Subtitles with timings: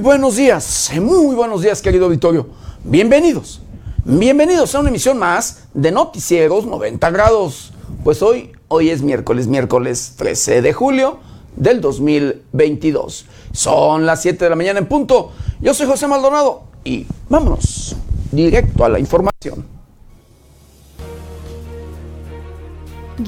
[0.00, 2.46] Buenos días, muy buenos días querido auditorio.
[2.84, 3.60] Bienvenidos,
[4.04, 7.72] bienvenidos a una emisión más de Noticieros 90 grados.
[8.04, 11.18] Pues hoy, hoy es miércoles, miércoles 13 de julio
[11.56, 13.26] del 2022.
[13.52, 15.32] Son las 7 de la mañana en punto.
[15.60, 17.96] Yo soy José Maldonado y vámonos
[18.30, 19.66] directo a la información.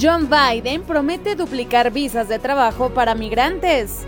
[0.00, 4.06] John Biden promete duplicar visas de trabajo para migrantes.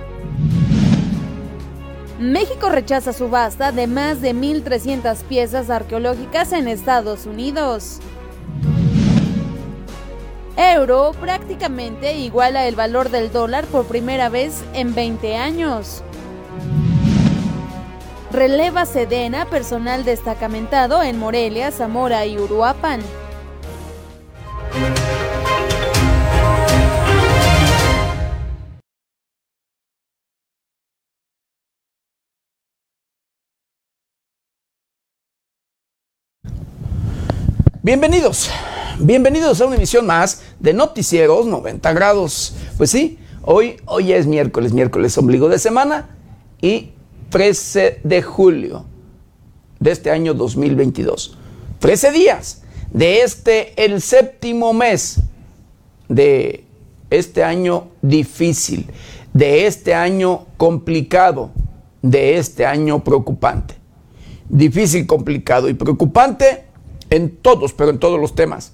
[2.19, 8.01] México rechaza subasta de más de 1.300 piezas arqueológicas en Estados Unidos.
[10.57, 16.03] Euro prácticamente iguala el valor del dólar por primera vez en 20 años.
[18.31, 23.01] Releva Sedena personal destacamentado en Morelia, Zamora y Uruapan.
[37.85, 38.49] Bienvenidos,
[39.01, 42.55] bienvenidos a una emisión más de Noticieros 90 grados.
[42.79, 46.11] Pues sí, hoy, hoy es miércoles, miércoles ombligo de semana
[46.61, 46.93] y
[47.31, 48.85] 13 de julio
[49.81, 51.37] de este año 2022.
[51.81, 55.19] 13 días de este, el séptimo mes
[56.09, 56.65] de
[57.11, 58.87] este año difícil,
[59.33, 61.51] de este año complicado,
[62.01, 63.75] de este año preocupante.
[64.49, 66.71] Difícil, complicado y preocupante
[67.13, 68.73] en todos, pero en todos los temas.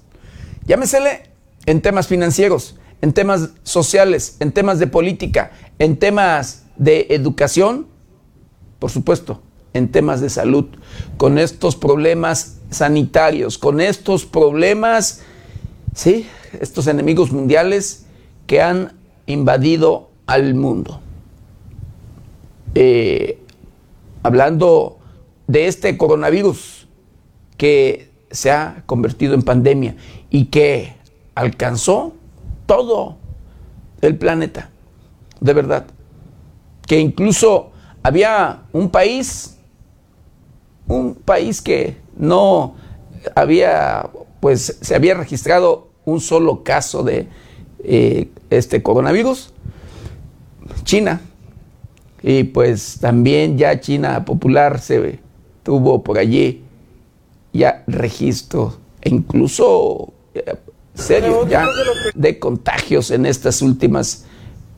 [0.65, 1.23] Llámesele
[1.65, 7.87] en temas financieros, en temas sociales, en temas de política, en temas de educación,
[8.79, 9.41] por supuesto,
[9.73, 10.67] en temas de salud,
[11.17, 15.21] con estos problemas sanitarios, con estos problemas,
[15.93, 16.25] sí,
[16.61, 18.05] estos enemigos mundiales
[18.47, 18.93] que han
[19.25, 21.01] invadido al mundo.
[22.73, 23.37] Eh,
[24.23, 24.97] hablando
[25.47, 26.87] de este coronavirus
[27.57, 29.95] que se ha convertido en pandemia
[30.29, 30.93] y que
[31.35, 32.13] alcanzó
[32.65, 33.17] todo
[34.01, 34.69] el planeta,
[35.39, 35.85] de verdad.
[36.87, 37.71] Que incluso
[38.03, 39.57] había un país,
[40.87, 42.75] un país que no
[43.35, 47.27] había, pues se había registrado un solo caso de
[47.83, 49.53] eh, este coronavirus,
[50.83, 51.21] China.
[52.21, 55.19] Y pues también ya China popular se
[55.63, 56.63] tuvo por allí
[57.53, 60.55] ya registro e incluso eh,
[60.93, 61.65] serio ya
[62.13, 64.25] de contagios en estas últimas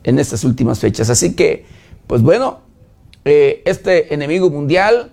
[0.04, 1.10] en estas últimas fechas.
[1.10, 1.66] Así que,
[2.08, 2.62] pues bueno,
[3.26, 5.12] eh, este enemigo mundial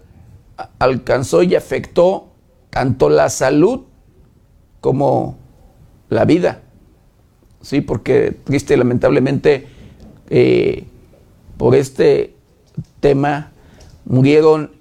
[0.79, 2.29] alcanzó y afectó
[2.71, 3.83] tanto la salud
[4.81, 5.39] como
[6.09, 6.63] la vida.
[7.61, 9.67] Sí, porque triste y lamentablemente
[10.31, 10.85] eh,
[11.57, 12.35] por este
[13.01, 13.53] tema
[14.05, 14.73] murieron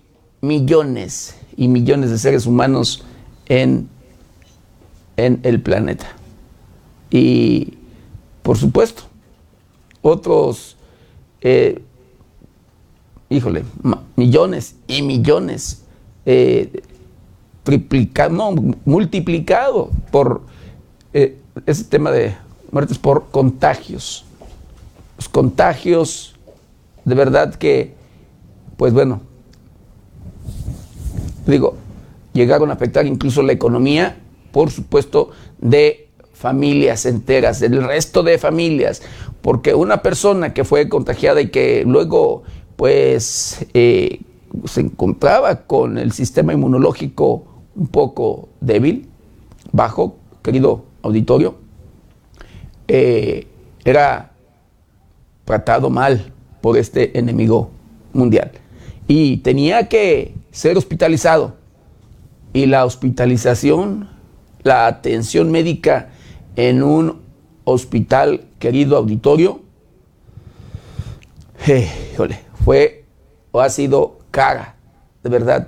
[0.41, 3.03] millones y millones de seres humanos
[3.47, 3.89] en,
[5.17, 6.05] en el planeta.
[7.09, 7.73] Y
[8.43, 9.03] por supuesto,
[10.01, 10.77] otros,
[11.41, 11.81] eh,
[13.29, 13.65] híjole,
[14.15, 15.83] millones y millones,
[16.25, 16.81] eh,
[17.63, 20.43] triplicado, no, multiplicado por
[21.11, 22.37] eh, ese tema de
[22.71, 24.23] muertes por contagios.
[25.17, 26.35] Los contagios,
[27.03, 27.95] de verdad que,
[28.77, 29.21] pues bueno,
[31.51, 31.75] digo,
[32.33, 34.17] llegaron a afectar incluso la economía,
[34.51, 39.01] por supuesto, de familias enteras, del resto de familias,
[39.41, 42.43] porque una persona que fue contagiada y que luego,
[42.75, 44.21] pues, eh,
[44.65, 47.43] se encontraba con el sistema inmunológico
[47.75, 49.07] un poco débil,
[49.71, 51.55] bajo, querido auditorio,
[52.87, 53.47] eh,
[53.83, 54.31] era
[55.45, 57.69] tratado mal por este enemigo
[58.13, 58.51] mundial.
[59.07, 61.55] Y tenía que ser hospitalizado.
[62.51, 64.09] Y la hospitalización,
[64.63, 66.09] la atención médica
[66.55, 67.21] en un
[67.63, 69.61] hospital, querido auditorio,
[71.67, 71.87] eh,
[72.65, 73.05] fue
[73.51, 74.75] o ha sido cara,
[75.23, 75.67] de verdad,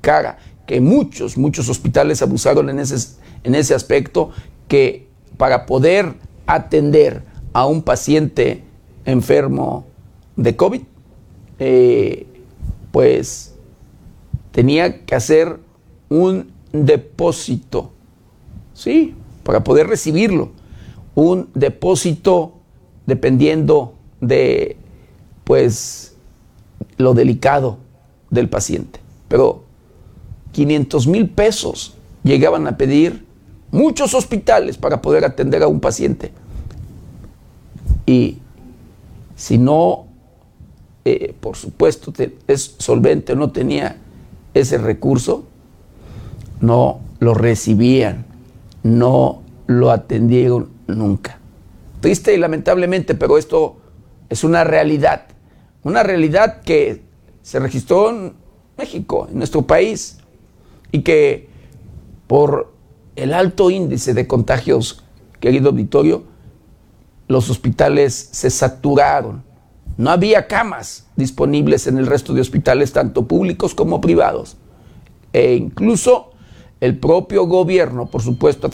[0.00, 4.30] cara, que muchos, muchos hospitales abusaron en ese, en ese aspecto,
[4.66, 6.14] que para poder
[6.48, 7.22] atender
[7.52, 8.64] a un paciente
[9.04, 9.86] enfermo
[10.34, 10.82] de COVID,
[11.60, 12.26] eh,
[12.90, 13.49] pues
[14.52, 15.58] tenía que hacer
[16.08, 17.90] un depósito,
[18.74, 19.14] ¿sí?
[19.42, 20.50] Para poder recibirlo.
[21.14, 22.54] Un depósito
[23.06, 24.76] dependiendo de,
[25.44, 26.14] pues,
[26.96, 27.78] lo delicado
[28.30, 29.00] del paciente.
[29.28, 29.64] Pero
[30.52, 33.24] 500 mil pesos llegaban a pedir
[33.70, 36.32] muchos hospitales para poder atender a un paciente.
[38.06, 38.38] Y
[39.36, 40.10] si no
[41.04, 42.12] eh, por supuesto,
[42.46, 43.96] es solvente, no tenía
[44.54, 45.46] ese recurso,
[46.60, 48.26] no lo recibían,
[48.82, 51.38] no lo atendieron nunca.
[52.00, 53.76] Triste y lamentablemente, pero esto
[54.28, 55.26] es una realidad,
[55.82, 57.02] una realidad que
[57.42, 58.34] se registró en
[58.76, 60.18] México, en nuestro país,
[60.92, 61.48] y que
[62.26, 62.72] por
[63.16, 65.04] el alto índice de contagios,
[65.40, 66.24] querido auditorio,
[67.28, 69.42] los hospitales se saturaron.
[70.00, 74.56] No había camas disponibles en el resto de hospitales, tanto públicos como privados.
[75.34, 76.30] E incluso
[76.80, 78.70] el propio gobierno, por supuesto,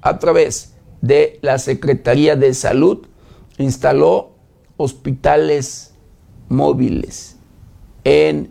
[0.00, 3.06] a, través de la Secretaría de Salud,
[3.58, 4.30] instaló
[4.78, 5.92] hospitales
[6.48, 7.36] móviles
[8.04, 8.50] en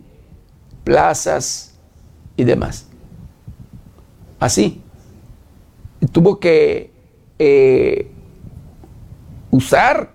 [0.84, 1.74] plazas
[2.36, 2.86] y demás.
[4.38, 4.80] Así.
[6.12, 6.92] Tuvo que
[7.40, 8.12] eh,
[9.50, 10.12] usar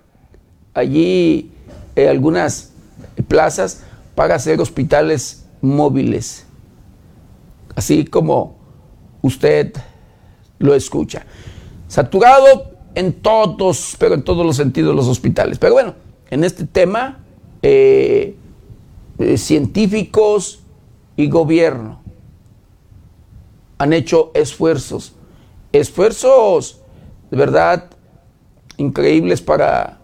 [0.73, 1.51] allí
[1.95, 2.71] eh, algunas
[3.27, 3.83] plazas
[4.15, 6.45] para hacer hospitales móviles,
[7.75, 8.55] así como
[9.21, 9.73] usted
[10.59, 11.25] lo escucha.
[11.87, 15.59] Saturado en todos, pero en todos los sentidos los hospitales.
[15.59, 15.95] Pero bueno,
[16.29, 17.19] en este tema,
[17.61, 18.35] eh,
[19.19, 20.59] eh, científicos
[21.15, 22.01] y gobierno
[23.77, 25.13] han hecho esfuerzos,
[25.71, 26.81] esfuerzos
[27.29, 27.89] de verdad
[28.77, 29.99] increíbles para,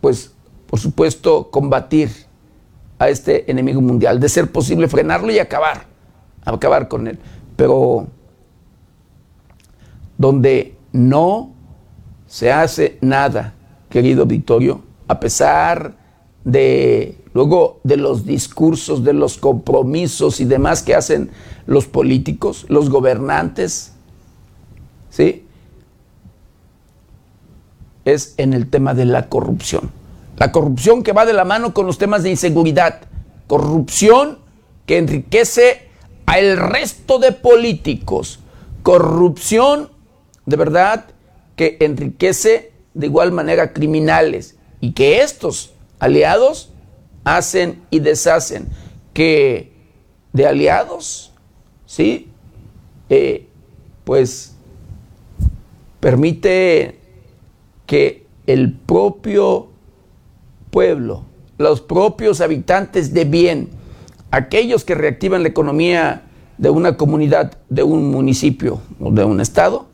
[0.00, 0.32] pues,
[0.70, 2.10] por supuesto, combatir
[3.00, 5.86] a este enemigo mundial, de ser posible frenarlo y acabar,
[6.44, 7.18] acabar con él.
[7.56, 8.06] Pero
[10.16, 11.50] donde no
[12.28, 13.54] se hace nada,
[13.88, 15.96] querido Victorio, a pesar
[16.44, 21.30] de luego de los discursos, de los compromisos y demás que hacen
[21.66, 23.92] los políticos, los gobernantes,
[25.10, 25.46] ¿sí?
[28.04, 29.99] Es en el tema de la corrupción.
[30.40, 33.02] La corrupción que va de la mano con los temas de inseguridad.
[33.46, 34.38] Corrupción
[34.86, 35.90] que enriquece
[36.24, 38.40] al resto de políticos.
[38.82, 39.90] Corrupción
[40.46, 41.04] de verdad
[41.56, 46.72] que enriquece de igual manera criminales y que estos aliados
[47.24, 48.66] hacen y deshacen,
[49.12, 49.72] que
[50.32, 51.32] de aliados,
[51.84, 52.30] ¿sí?
[53.10, 53.46] Eh,
[54.04, 54.54] pues
[56.00, 56.98] permite
[57.84, 59.69] que el propio
[60.70, 61.24] pueblo,
[61.58, 63.70] los propios habitantes de bien,
[64.30, 66.22] aquellos que reactivan la economía
[66.58, 69.86] de una comunidad, de un municipio o de un estado,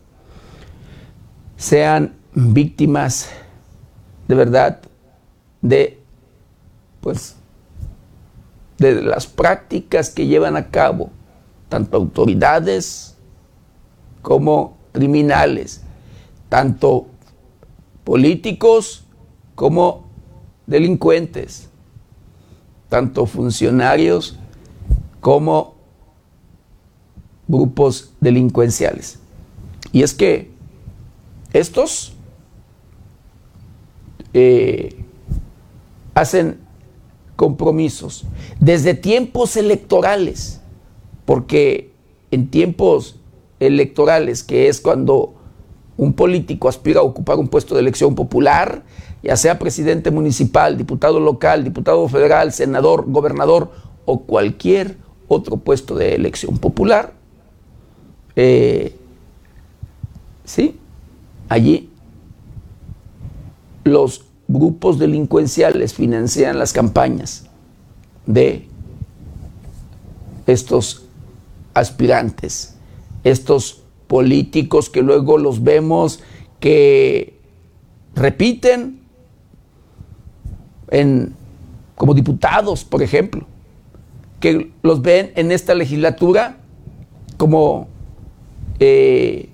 [1.56, 3.30] sean víctimas
[4.28, 4.80] de verdad
[5.62, 6.00] de
[7.00, 7.36] pues
[8.78, 11.10] de las prácticas que llevan a cabo
[11.68, 13.16] tanto autoridades
[14.22, 15.82] como criminales,
[16.48, 17.06] tanto
[18.04, 19.04] políticos
[19.54, 20.05] como
[20.66, 21.68] delincuentes,
[22.88, 24.38] tanto funcionarios
[25.20, 25.76] como
[27.48, 29.18] grupos delincuenciales.
[29.92, 30.50] Y es que
[31.52, 32.12] estos
[34.34, 35.04] eh,
[36.14, 36.58] hacen
[37.36, 38.24] compromisos
[38.60, 40.60] desde tiempos electorales,
[41.24, 41.92] porque
[42.30, 43.16] en tiempos
[43.60, 45.34] electorales, que es cuando
[45.96, 48.84] un político aspira a ocupar un puesto de elección popular,
[49.26, 53.72] ya sea presidente municipal, diputado local, diputado federal, senador, gobernador
[54.04, 57.12] o cualquier otro puesto de elección popular,
[58.36, 58.94] eh,
[60.44, 60.78] sí,
[61.48, 61.90] allí
[63.82, 67.46] los grupos delincuenciales financian las campañas
[68.26, 68.68] de
[70.46, 71.04] estos
[71.74, 72.76] aspirantes,
[73.24, 76.20] estos políticos que luego los vemos
[76.60, 77.40] que
[78.14, 79.05] repiten
[80.90, 81.34] en,
[81.94, 83.46] como diputados, por ejemplo,
[84.40, 86.58] que los ven en esta legislatura
[87.36, 87.88] como
[88.78, 89.48] eh,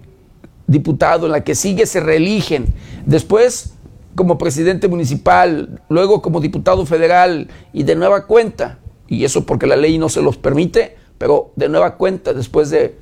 [0.66, 2.66] diputado, en la que sigue se reeligen.
[3.06, 3.74] Después
[4.14, 9.76] como presidente municipal, luego como diputado federal y de nueva cuenta, y eso porque la
[9.76, 12.96] ley no se los permite, pero de nueva cuenta, después de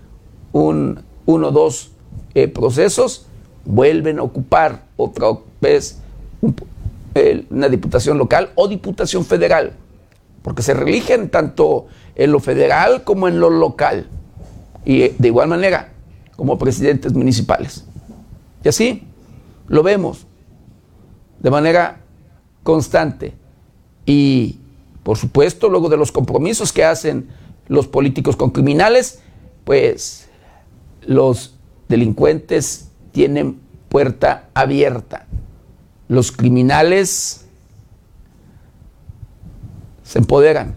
[0.52, 1.92] un, uno o dos
[2.34, 3.26] eh, procesos,
[3.64, 5.28] vuelven a ocupar otra
[5.60, 6.00] vez
[7.50, 9.72] una diputación local o diputación federal,
[10.42, 14.08] porque se religen tanto en lo federal como en lo local,
[14.84, 15.92] y de igual manera
[16.36, 17.84] como presidentes municipales.
[18.64, 19.02] Y así
[19.68, 20.26] lo vemos
[21.40, 22.00] de manera
[22.62, 23.34] constante.
[24.06, 24.58] Y,
[25.02, 27.28] por supuesto, luego de los compromisos que hacen
[27.68, 29.20] los políticos con criminales,
[29.64, 30.28] pues
[31.02, 31.54] los
[31.88, 35.26] delincuentes tienen puerta abierta.
[36.10, 37.46] Los criminales
[40.02, 40.74] se empoderan.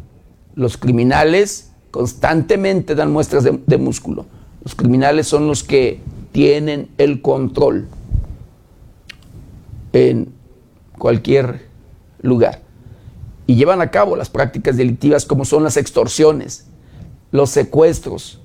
[0.53, 4.27] Los criminales constantemente dan muestras de, músculo.
[4.63, 6.01] Los criminales son los que
[6.33, 7.87] tienen el control
[9.91, 10.31] en
[10.99, 11.65] cualquier
[12.21, 12.61] lugar
[13.47, 16.67] y llevan a cabo las prácticas delictivas como son las extorsiones,
[17.31, 18.39] los secuestros,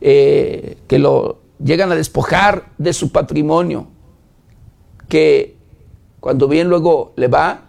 [0.00, 3.88] eh, que lo llegan a despojar de su patrimonio,
[5.10, 5.60] que
[6.22, 7.62] cuando bien luego le va,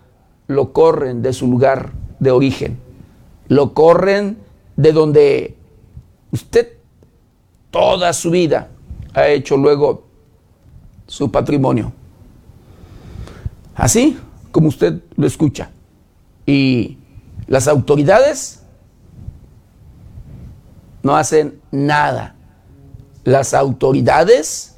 [0.45, 2.77] lo corren de su lugar de origen,
[3.47, 4.37] lo corren
[4.75, 5.57] de donde
[6.31, 6.73] usted
[7.71, 8.69] toda su vida
[9.15, 10.03] ha hecho luego
[11.07, 11.93] su patrimonio.
[13.73, 14.19] Así
[14.51, 15.71] como usted lo escucha.
[16.45, 16.99] Y
[17.47, 18.61] las autoridades
[21.01, 22.35] no hacen nada.
[23.23, 24.75] Las autoridades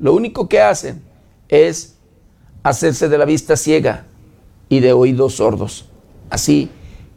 [0.00, 1.04] lo único que hacen
[1.48, 1.95] es
[2.68, 4.06] hacerse de la vista ciega
[4.68, 5.88] y de oídos sordos,
[6.30, 6.68] así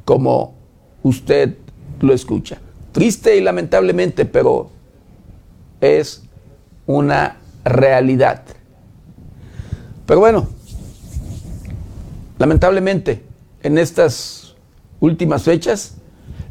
[0.06, 0.54] como
[1.02, 1.58] usted
[2.02, 2.60] lo escucha.
[2.92, 4.70] Triste y lamentablemente, pero
[5.82, 6.22] es
[6.86, 8.44] una realidad.
[10.06, 10.48] Pero bueno,
[12.38, 13.24] lamentablemente,
[13.64, 14.56] en estas
[15.00, 15.96] últimas fechas,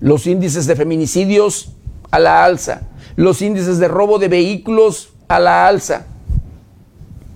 [0.00, 1.71] los índices de feminicidios
[2.11, 2.83] a la alza,
[3.14, 6.07] los índices de robo de vehículos a la alza,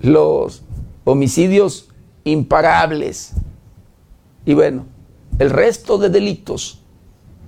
[0.00, 0.62] los
[1.04, 1.88] homicidios
[2.24, 3.32] imparables
[4.44, 4.86] y bueno,
[5.38, 6.80] el resto de delitos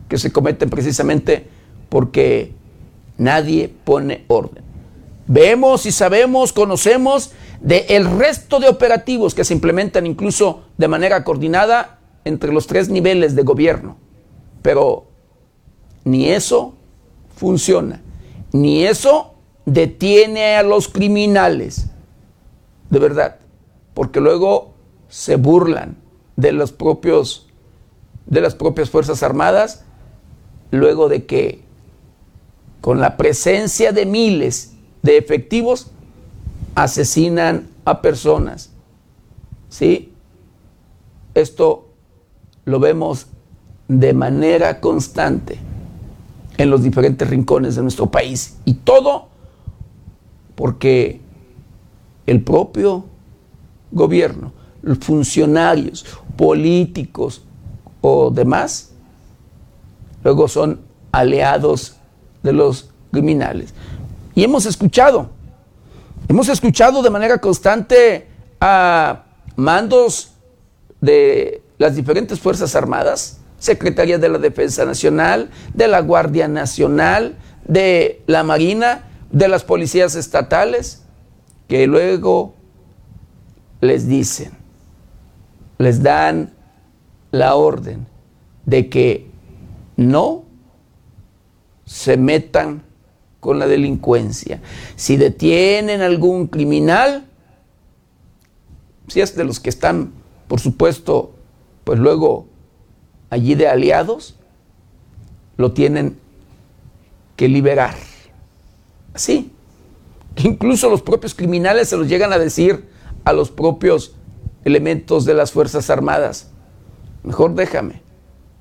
[0.09, 1.47] que se cometen precisamente
[1.89, 2.53] porque
[3.19, 4.65] nadie pone orden.
[5.27, 11.25] Vemos y sabemos, conocemos de el resto de operativos que se implementan incluso de manera
[11.25, 13.97] coordinada entre los tres niveles de gobierno.
[14.61, 15.07] Pero
[16.05, 16.75] ni eso
[17.37, 18.03] funciona,
[18.53, 19.35] ni eso
[19.65, 21.87] detiene a los criminales.
[22.91, 23.39] De verdad,
[23.95, 24.75] porque luego
[25.09, 25.97] se burlan
[26.37, 27.49] de los propios
[28.27, 29.85] de las propias Fuerzas Armadas
[30.71, 31.63] luego de que
[32.81, 35.91] con la presencia de miles de efectivos
[36.75, 38.71] asesinan a personas.
[39.69, 40.13] ¿Sí?
[41.35, 41.89] Esto
[42.65, 43.27] lo vemos
[43.89, 45.59] de manera constante
[46.57, 48.57] en los diferentes rincones de nuestro país.
[48.65, 49.29] Y todo
[50.55, 51.21] porque
[52.27, 53.05] el propio
[53.95, 54.53] gobierno,
[55.01, 56.05] funcionarios,
[56.37, 57.43] políticos
[58.01, 58.91] o demás,
[60.23, 60.81] luego son
[61.13, 61.97] aliados
[62.43, 63.73] de los criminales.
[64.35, 65.31] Y hemos escuchado,
[66.29, 68.27] hemos escuchado de manera constante
[68.61, 69.25] a
[69.57, 70.33] mandos
[71.01, 77.37] de las diferentes Fuerzas Armadas, Secretaría de la Defensa Nacional, de la Guardia Nacional,
[77.67, 81.03] de la Marina, de las policías estatales,
[81.69, 82.55] que luego
[83.85, 84.53] les dicen,
[85.79, 86.53] les dan
[87.31, 88.07] la orden
[88.65, 89.27] de que
[89.97, 90.45] no
[91.85, 92.83] se metan
[93.41, 94.61] con la delincuencia.
[94.97, 97.27] Si detienen algún criminal,
[99.09, 100.13] si es de los que están,
[100.49, 101.35] por supuesto,
[101.85, 102.47] pues luego
[103.31, 104.37] allí de aliados,
[105.57, 106.19] lo tienen
[107.37, 107.95] que liberar.
[109.13, 109.51] Así.
[110.37, 112.89] Incluso los propios criminales se los llegan a decir
[113.25, 114.15] a los propios
[114.65, 116.51] elementos de las Fuerzas Armadas.
[117.23, 118.03] Mejor déjame,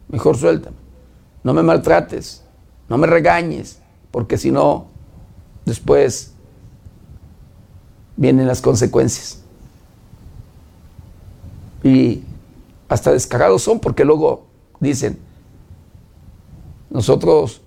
[0.10, 0.77] mejor suéltame,
[1.43, 2.43] no me maltrates,
[2.89, 3.79] no me regañes,
[4.12, 4.88] porque si no,
[5.65, 6.34] después
[8.15, 9.41] vienen las consecuencias.
[11.84, 12.24] Y
[12.88, 14.46] hasta descarados son porque luego
[14.79, 15.20] dicen,
[16.89, 17.62] nosotros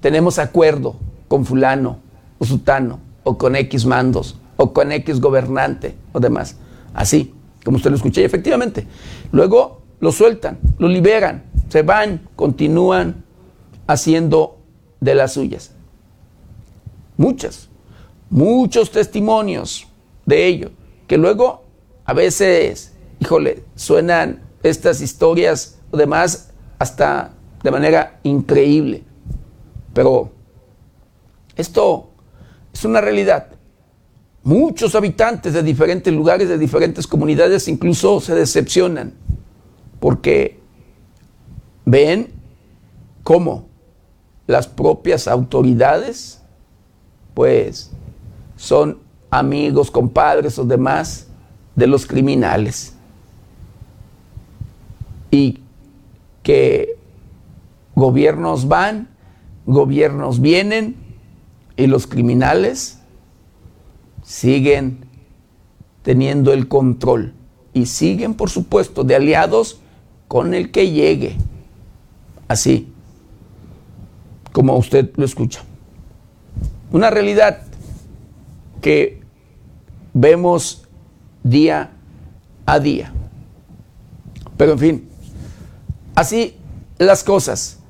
[0.00, 0.96] tenemos acuerdo
[1.28, 1.98] con fulano
[2.38, 6.56] o sutano o con X mandos o con X gobernante o demás.
[6.92, 7.34] Así,
[7.64, 8.86] como usted lo escuché, y efectivamente.
[9.32, 13.24] Luego lo sueltan, lo liberan, se van, continúan
[13.86, 14.58] haciendo
[15.00, 15.72] de las suyas.
[17.16, 17.68] Muchas,
[18.30, 19.86] muchos testimonios
[20.26, 20.70] de ello,
[21.06, 21.64] que luego
[22.04, 27.32] a veces, híjole, suenan estas historias o demás hasta
[27.62, 29.04] de manera increíble.
[29.92, 30.30] Pero
[31.56, 32.10] esto
[32.72, 33.48] es una realidad.
[34.44, 39.14] Muchos habitantes de diferentes lugares, de diferentes comunidades, incluso se decepcionan
[40.00, 40.60] porque
[41.86, 42.30] ven
[43.22, 43.66] cómo
[44.46, 46.42] las propias autoridades,
[47.32, 47.90] pues,
[48.56, 48.98] son
[49.30, 51.26] amigos, compadres o demás
[51.74, 52.94] de los criminales.
[55.30, 55.60] Y
[56.42, 56.98] que
[57.94, 59.08] gobiernos van,
[59.64, 60.96] gobiernos vienen
[61.78, 62.98] y los criminales
[64.24, 65.06] siguen
[66.02, 67.34] teniendo el control
[67.72, 69.80] y siguen, por supuesto, de aliados
[70.26, 71.36] con el que llegue.
[72.48, 72.92] Así,
[74.52, 75.62] como usted lo escucha.
[76.90, 77.62] Una realidad
[78.80, 79.22] que
[80.12, 80.86] vemos
[81.42, 81.90] día
[82.66, 83.12] a día.
[84.56, 85.08] Pero en fin,
[86.14, 86.56] así
[86.98, 87.80] las cosas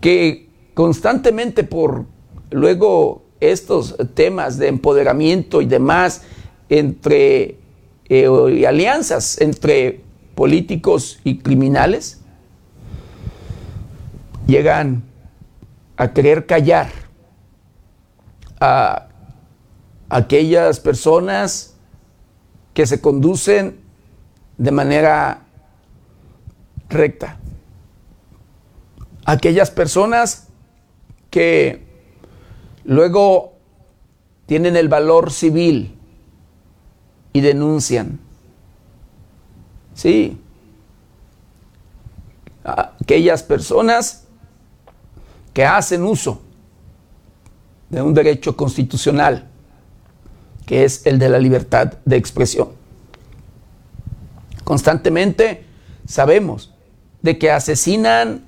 [0.00, 2.06] que constantemente por
[2.50, 6.22] luego estos temas de empoderamiento y demás
[6.68, 7.56] entre
[8.08, 10.00] eh, alianzas entre
[10.34, 12.20] políticos y criminales
[14.46, 15.02] llegan
[15.96, 16.88] a querer callar
[18.60, 19.08] a
[20.08, 21.74] aquellas personas
[22.74, 23.80] que se conducen
[24.58, 25.42] de manera
[26.88, 27.38] recta.
[29.24, 30.48] Aquellas personas
[31.30, 31.91] que
[32.84, 33.54] luego
[34.46, 35.96] tienen el valor civil
[37.32, 38.18] y denuncian.
[39.94, 40.38] Sí.
[42.64, 44.24] Aquellas personas
[45.52, 46.40] que hacen uso
[47.90, 49.48] de un derecho constitucional,
[50.66, 52.68] que es el de la libertad de expresión.
[54.64, 55.64] Constantemente
[56.06, 56.72] sabemos
[57.20, 58.44] de que asesinan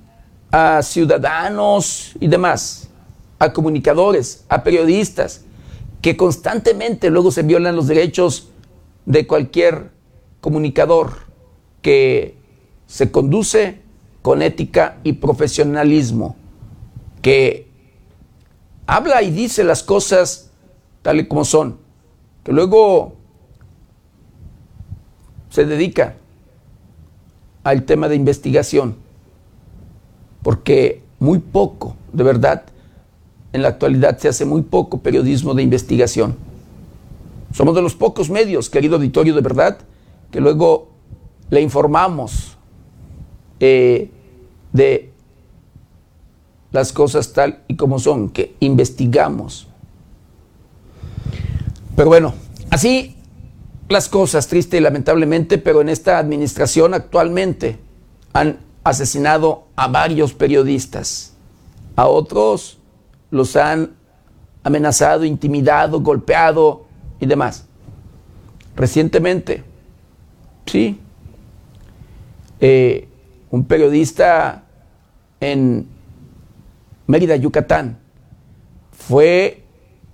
[0.50, 2.83] a ciudadanos y demás,
[3.38, 5.44] a comunicadores, a periodistas,
[6.00, 8.50] que constantemente luego se violan los derechos
[9.06, 9.90] de cualquier
[10.40, 11.12] comunicador
[11.82, 12.36] que
[12.86, 13.80] se conduce
[14.22, 16.36] con ética y profesionalismo,
[17.22, 17.68] que
[18.86, 20.50] habla y dice las cosas
[21.02, 21.78] tal y como son,
[22.42, 23.14] que luego
[25.50, 26.16] se dedica
[27.62, 28.96] al tema de investigación,
[30.42, 32.64] porque muy poco, de verdad,
[33.54, 36.34] en la actualidad se hace muy poco periodismo de investigación.
[37.52, 39.78] Somos de los pocos medios, querido auditorio, de verdad,
[40.32, 40.88] que luego
[41.50, 42.56] le informamos
[43.60, 44.10] eh,
[44.72, 45.12] de
[46.72, 49.68] las cosas tal y como son, que investigamos.
[51.94, 52.34] Pero bueno,
[52.70, 53.14] así
[53.88, 57.78] las cosas, triste y lamentablemente, pero en esta administración actualmente
[58.32, 61.34] han asesinado a varios periodistas,
[61.94, 62.78] a otros
[63.34, 63.96] los han
[64.62, 66.84] amenazado, intimidado, golpeado
[67.18, 67.66] y demás.
[68.76, 69.64] Recientemente,
[70.66, 71.00] sí,
[72.60, 73.08] eh,
[73.50, 74.62] un periodista
[75.40, 75.88] en
[77.08, 77.98] Mérida, Yucatán,
[78.92, 79.64] fue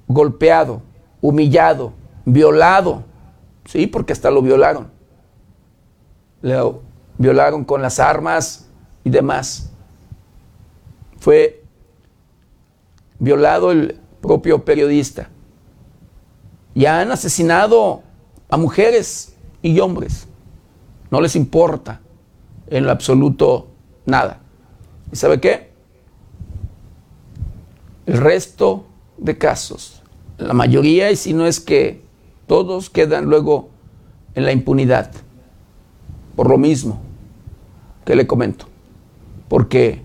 [0.08, 0.80] golpeado,
[1.20, 1.92] humillado,
[2.24, 3.04] violado,
[3.66, 4.90] sí, porque hasta lo violaron.
[6.40, 6.80] Lo
[7.18, 8.66] violaron con las armas
[9.04, 9.70] y demás.
[11.18, 11.59] Fue
[13.20, 15.28] violado el propio periodista.
[16.74, 18.02] Y han asesinado
[18.48, 20.26] a mujeres y hombres.
[21.10, 22.00] No les importa
[22.68, 23.68] en lo absoluto
[24.06, 24.40] nada.
[25.12, 25.70] ¿Y sabe qué?
[28.06, 28.86] El resto
[29.18, 30.02] de casos,
[30.38, 32.02] la mayoría, y si no es que
[32.46, 33.68] todos quedan luego
[34.34, 35.12] en la impunidad.
[36.36, 37.00] Por lo mismo
[38.04, 38.66] que le comento.
[39.48, 40.02] Porque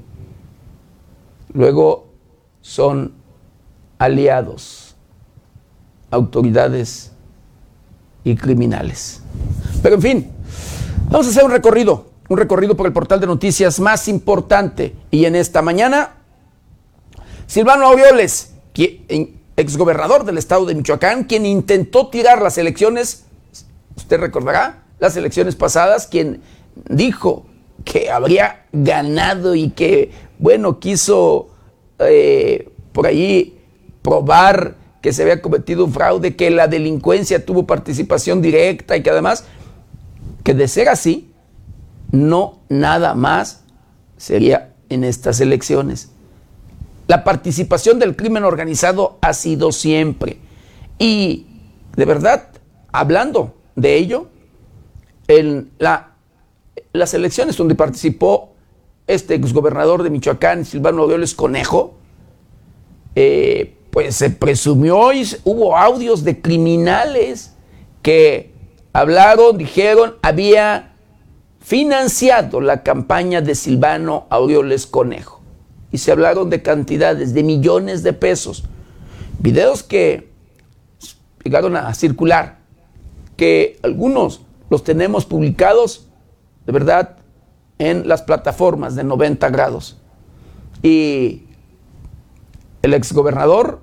[1.54, 2.05] luego
[2.66, 3.14] son
[4.00, 4.96] aliados,
[6.10, 7.12] autoridades
[8.24, 9.22] y criminales.
[9.84, 10.32] Pero en fin,
[11.12, 14.96] vamos a hacer un recorrido, un recorrido por el portal de noticias más importante.
[15.12, 16.16] Y en esta mañana
[17.46, 18.56] Silvano Aureoles,
[19.56, 23.26] exgobernador del estado de Michoacán, quien intentó tirar las elecciones,
[23.96, 26.42] usted recordará, las elecciones pasadas, quien
[26.90, 27.46] dijo
[27.84, 31.52] que habría ganado y que, bueno, quiso
[32.00, 33.60] eh, por ahí
[34.02, 39.12] probar que se había cometido un fraude, que la delincuencia tuvo participación directa y que
[39.12, 39.46] además,
[40.44, 41.32] que de ser así,
[42.12, 43.64] no nada más
[44.18, 46.10] sería en estas elecciones.
[47.08, 50.40] La participación del crimen organizado ha sido siempre.
[50.98, 51.46] Y
[51.96, 52.50] de verdad,
[52.92, 54.30] hablando de ello,
[55.28, 56.16] en la,
[56.94, 58.55] las elecciones donde participó
[59.08, 61.96] este exgobernador de Michoacán, Silvano Aureoles Conejo,
[63.16, 67.54] eh, pues se presumió y hubo audios de criminales
[68.02, 68.52] que
[68.94, 70.96] hablaron, dijeron, había
[71.62, 75.42] financiado la campaña de Silvano Aureoles Conejo
[75.92, 78.66] y se hablaron de cantidades, de millones de pesos.
[79.40, 80.30] Videos que
[81.44, 82.58] llegaron a circular,
[83.38, 86.08] que algunos los tenemos publicados,
[86.66, 87.18] de verdad,
[87.80, 89.98] en las plataformas de 90 grados.
[90.82, 91.44] Y
[92.82, 93.80] el exgobernador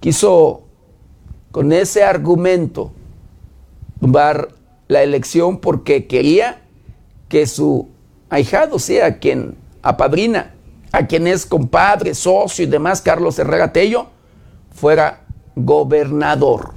[0.00, 0.62] quiso,
[1.50, 2.92] con ese argumento,
[4.00, 4.48] tumbar
[4.88, 6.62] la elección porque quería
[7.28, 7.88] que su
[8.30, 10.54] ahijado sea quien apadrina
[10.92, 14.06] a quien es compadre, socio y demás, Carlos Herrera Tello,
[14.70, 16.72] fuera gobernador.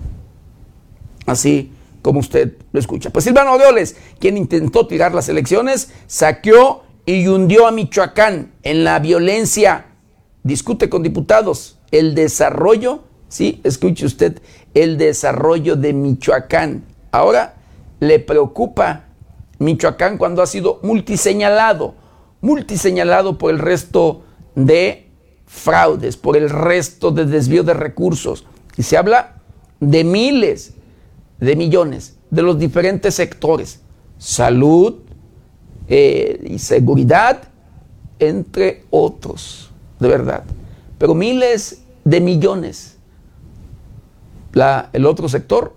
[1.26, 3.10] Así como usted lo escucha.
[3.10, 9.00] Pues Silvano Aureoles, quien intentó tirar las elecciones, saqueó y hundió a Michoacán en la
[9.00, 9.86] violencia.
[10.44, 14.42] Discute con diputados el desarrollo, sí, escuche usted,
[14.74, 16.86] el desarrollo de Michoacán.
[17.12, 17.56] Ahora
[18.00, 19.06] le preocupa
[19.60, 21.96] Michoacán cuando ha sido multiseñalado,
[22.40, 24.24] multiseñalado por el resto
[24.56, 25.08] de
[25.46, 28.46] fraudes, por el resto de desvío de recursos.
[28.78, 29.42] Y se habla
[29.80, 30.74] de miles
[31.42, 33.82] de millones de los diferentes sectores,
[34.18, 35.00] salud
[35.90, 37.44] eh, y seguridad,
[38.20, 40.44] entre otros, de verdad.
[40.98, 42.98] Pero miles de millones.
[44.94, 45.76] El otro sector,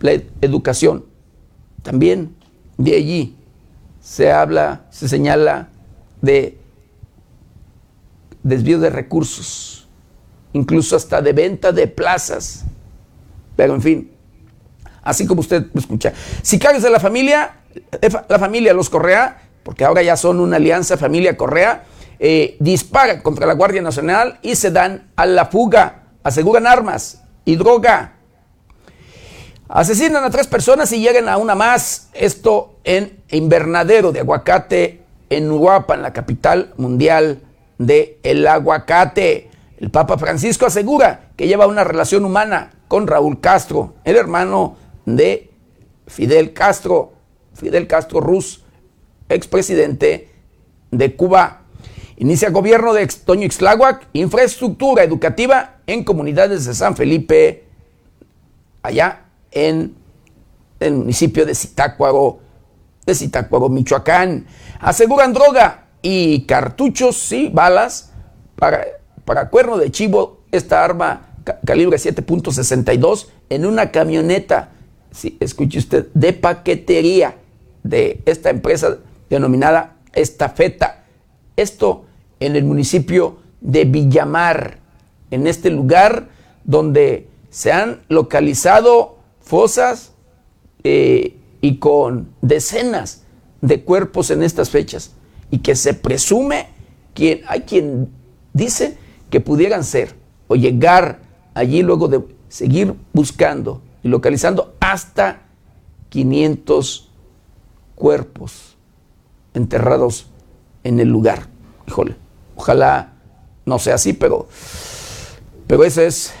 [0.00, 1.04] la educación,
[1.82, 2.34] también
[2.76, 3.36] de allí
[4.00, 5.68] se habla, se señala
[6.20, 6.58] de
[8.42, 9.88] desvío de recursos,
[10.52, 12.64] incluso hasta de venta de plazas.
[13.56, 14.10] Pero en fin,
[15.06, 16.12] así como usted escucha.
[16.42, 17.52] Sicarios de la familia,
[18.02, 21.84] eh, la familia Los Correa, porque ahora ya son una alianza familia Correa,
[22.18, 27.56] eh, dispara contra la Guardia Nacional y se dan a la fuga, aseguran armas y
[27.56, 28.14] droga.
[29.68, 32.08] Asesinan a tres personas y llegan a una más.
[32.12, 37.42] Esto en invernadero de aguacate en Uruapa, en la capital mundial
[37.78, 39.50] del aguacate.
[39.78, 45.50] El Papa Francisco asegura que lleva una relación humana con Raúl Castro, el hermano de
[46.06, 47.14] Fidel Castro,
[47.54, 48.64] Fidel Castro Ruz,
[49.28, 50.30] expresidente
[50.90, 51.62] de Cuba.
[52.18, 57.64] Inicia gobierno de Toño Ixtláhuac, infraestructura educativa en comunidades de San Felipe,
[58.82, 59.94] allá en
[60.80, 62.40] el municipio de Zitácuaro,
[63.04, 64.46] de Zitácuaro, Michoacán.
[64.80, 68.12] Aseguran droga y cartuchos, sí, balas,
[68.56, 68.84] para,
[69.24, 74.72] para cuerno de chivo, esta arma calibre 7.62 en una camioneta,
[75.16, 77.36] sí, escuche usted, de paquetería
[77.82, 78.98] de esta empresa
[79.30, 81.04] denominada Estafeta.
[81.56, 82.04] Esto
[82.38, 84.78] en el municipio de Villamar,
[85.30, 86.28] en este lugar
[86.64, 90.12] donde se han localizado fosas
[90.84, 93.22] eh, y con decenas
[93.60, 95.12] de cuerpos en estas fechas
[95.50, 96.68] y que se presume
[97.14, 98.10] que hay quien
[98.52, 98.98] dice
[99.30, 100.14] que pudieran ser
[100.48, 101.20] o llegar
[101.54, 105.40] allí luego de seguir buscando y localizando hasta
[106.10, 107.10] 500
[107.96, 108.76] cuerpos
[109.52, 110.28] enterrados
[110.84, 111.48] en el lugar.
[111.88, 112.14] Híjole,
[112.54, 113.14] ojalá
[113.64, 114.46] no sea así, pero,
[115.66, 116.32] pero eso es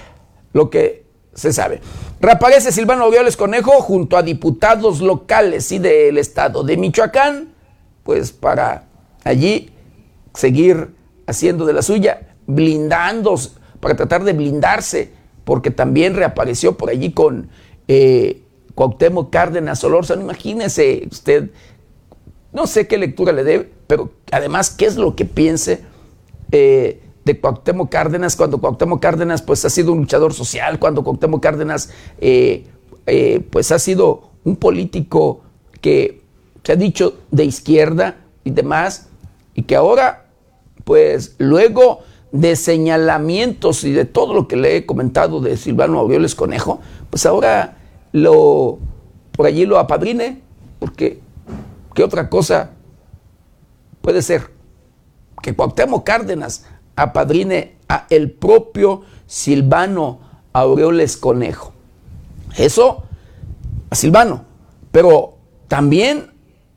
[0.52, 1.80] lo que se sabe.
[2.20, 7.52] Reaparece Silvano Aureoles Conejo junto a diputados locales y del estado de Michoacán,
[8.04, 8.84] pues para
[9.24, 9.72] allí
[10.34, 10.94] seguir
[11.26, 13.34] haciendo de la suya, blindando,
[13.80, 15.15] para tratar de blindarse,
[15.46, 17.48] porque también reapareció por allí con
[17.86, 18.42] eh,
[18.74, 20.22] Cuauhtémoc Cárdenas Solórzano.
[20.22, 21.50] Imagínese usted,
[22.52, 25.84] no sé qué lectura le dé, pero además qué es lo que piense
[26.50, 31.40] eh, de Cuauhtémoc Cárdenas, cuando Cuauhtémoc Cárdenas pues ha sido un luchador social, cuando Cuauhtémoc
[31.40, 32.66] Cárdenas eh,
[33.06, 35.42] eh, pues ha sido un político
[35.80, 36.22] que
[36.64, 39.10] se ha dicho de izquierda y demás,
[39.54, 40.26] y que ahora
[40.82, 42.00] pues luego
[42.32, 47.24] de señalamientos y de todo lo que le he comentado de Silvano Aureoles Conejo, pues
[47.26, 47.78] ahora
[48.12, 48.78] lo
[49.32, 50.40] por allí lo apadrine,
[50.78, 51.20] porque
[51.94, 52.70] ¿qué otra cosa
[54.00, 54.50] puede ser?
[55.42, 60.20] Que Cuauhtémoc Cárdenas apadrine a el propio Silvano
[60.54, 61.72] Aureoles Conejo.
[62.56, 63.04] Eso
[63.90, 64.44] a Silvano.
[64.90, 65.34] Pero
[65.68, 66.32] también,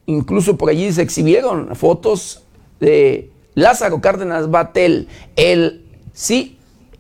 [0.06, 2.44] incluso por allí se exhibieron fotos
[2.82, 6.58] de Lázaro Cárdenas Batel, el, sí,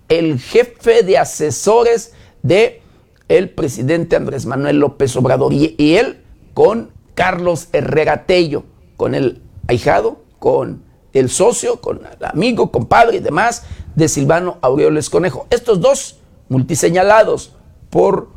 [0.09, 2.81] el jefe de asesores de
[3.27, 8.63] el presidente Andrés Manuel López Obrador y, él con Carlos Herrera Tello,
[8.97, 10.83] con el ahijado, con
[11.13, 13.63] el socio, con el amigo, compadre y demás
[13.95, 15.47] de Silvano Aureoles Conejo.
[15.51, 17.55] Estos dos multiseñalados
[17.89, 18.29] por,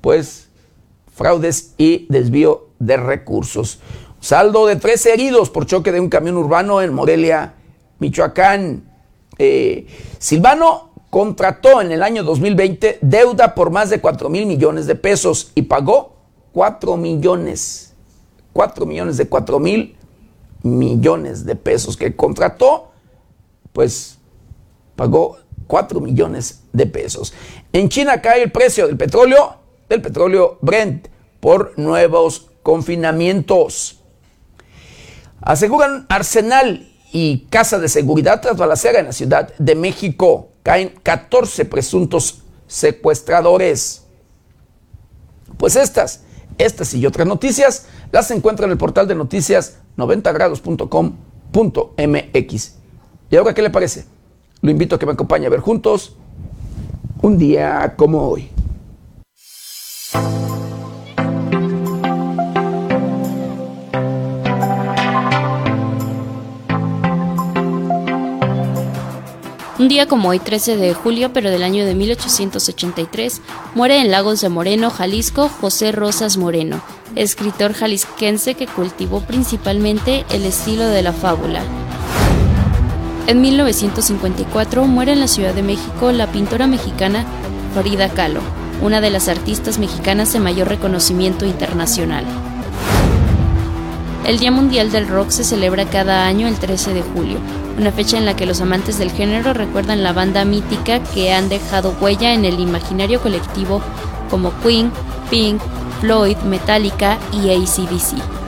[0.00, 0.48] pues,
[1.14, 3.80] fraudes y desvío de recursos.
[4.20, 7.54] Saldo de 13 heridos por choque de un camión urbano en Morelia,
[7.98, 8.84] Michoacán.
[9.38, 9.86] Eh,
[10.18, 15.52] Silvano contrató en el año 2020 deuda por más de 4 mil millones de pesos
[15.54, 16.16] y pagó
[16.52, 17.94] 4 millones.
[18.52, 19.96] 4 millones de 4 mil
[20.62, 22.90] millones de pesos que contrató,
[23.72, 24.18] pues
[24.96, 27.32] pagó 4 millones de pesos.
[27.72, 29.56] En China cae el precio del petróleo,
[29.88, 31.08] del petróleo Brent,
[31.40, 34.00] por nuevos confinamientos.
[35.40, 40.50] Aseguran Arsenal y Casa de Seguridad tras balacera en la Ciudad de México.
[40.62, 44.04] Caen 14 presuntos secuestradores.
[45.56, 46.22] Pues estas,
[46.58, 52.74] estas y otras noticias las encuentra en el portal de noticias 90grados.com.mx.
[53.30, 54.04] ¿Y ahora qué le parece?
[54.60, 56.14] Lo invito a que me acompañe a ver juntos
[57.22, 58.50] un día como hoy.
[69.78, 73.40] Un día como hoy, 13 de julio, pero del año de 1883,
[73.76, 76.80] muere en Lagos de Moreno, Jalisco, José Rosas Moreno,
[77.14, 81.62] escritor jalisquense que cultivó principalmente el estilo de la fábula.
[83.28, 87.24] En 1954 muere en la Ciudad de México la pintora mexicana
[87.80, 88.40] Frida Kahlo,
[88.82, 92.24] una de las artistas mexicanas de mayor reconocimiento internacional.
[94.26, 97.38] El Día Mundial del Rock se celebra cada año el 13 de julio,
[97.78, 101.48] una fecha en la que los amantes del género recuerdan la banda mítica que han
[101.48, 103.80] dejado huella en el imaginario colectivo
[104.30, 104.92] como Queen,
[105.30, 105.60] Pink,
[106.00, 108.47] Floyd, Metallica y ACDC.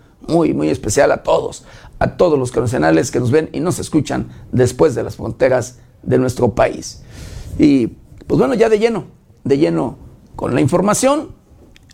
[0.27, 1.65] muy, muy especial a todos,
[1.99, 6.17] a todos los conacionales que nos ven y nos escuchan después de las fronteras de
[6.17, 7.03] nuestro país.
[7.57, 7.87] Y
[8.27, 9.05] pues bueno, ya de lleno,
[9.43, 9.97] de lleno
[10.35, 11.31] con la información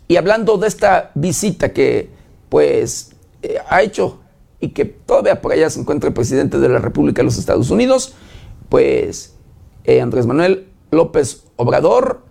[0.06, 2.10] y hablando de esta visita que
[2.48, 3.12] pues
[3.42, 4.20] eh, ha hecho
[4.60, 7.70] y que todavía por allá se encuentra el presidente de la República de los Estados
[7.70, 8.14] Unidos,
[8.68, 9.34] pues
[9.84, 12.22] eh, Andrés Manuel López Obrador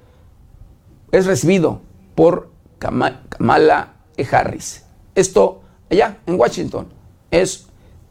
[1.12, 1.82] es recibido
[2.16, 3.94] por Kamala
[4.32, 4.84] Harris.
[5.16, 6.88] Esto allá en Washington
[7.32, 7.68] es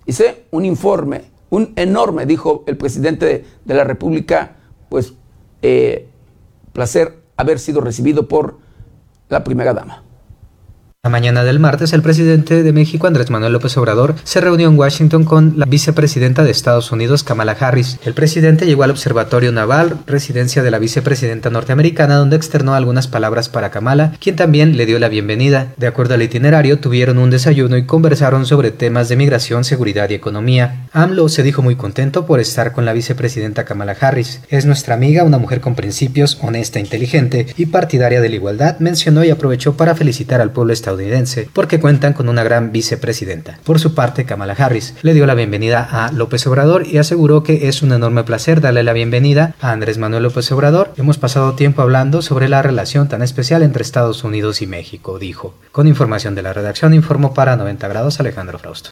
[0.07, 4.57] Hice un informe, un enorme, dijo el presidente de, la República,
[4.89, 5.15] pues
[5.63, 6.09] eh,
[6.73, 8.59] placer haber sido recibido por
[9.29, 10.05] la primera dama.
[11.07, 14.77] La mañana del martes, el presidente de México, Andrés Manuel López Obrador, se reunió en
[14.77, 18.01] Washington con la vicepresidenta de Estados Unidos, Kamala Harris.
[18.05, 23.49] El presidente llegó al Observatorio Naval, residencia de la vicepresidenta norteamericana, donde externó algunas palabras
[23.49, 25.69] para Kamala, quien también le dio la bienvenida.
[25.77, 30.15] De acuerdo al itinerario, tuvieron un desayuno y conversaron sobre temas de migración, seguridad y
[30.15, 30.89] economía.
[30.93, 34.41] AMLO se dijo muy contento por estar con la vicepresidenta Kamala Harris.
[34.49, 39.23] Es nuestra amiga, una mujer con principios, honesta, inteligente y partidaria de la igualdad, mencionó
[39.23, 40.96] y aprovechó para felicitar al pueblo estadounidense
[41.53, 43.59] porque cuentan con una gran vicepresidenta.
[43.65, 47.69] Por su parte, Kamala Harris le dio la bienvenida a López Obrador y aseguró que
[47.69, 50.93] es un enorme placer darle la bienvenida a Andrés Manuel López Obrador.
[50.97, 55.55] Hemos pasado tiempo hablando sobre la relación tan especial entre Estados Unidos y México, dijo.
[55.73, 58.91] Con información de la redacción, informó para 90 grados Alejandro Frausto.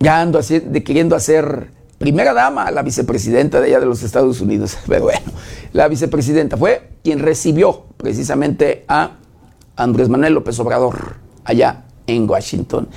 [0.00, 4.78] Ya ando así, de queriendo hacer primera dama, la vicepresidenta de de los Estados Unidos.
[4.86, 5.32] Pero bueno,
[5.72, 9.16] la vicepresidenta fue quien recibió precisamente a
[9.76, 12.88] Andrés Manuel López Obrador allá en Washington.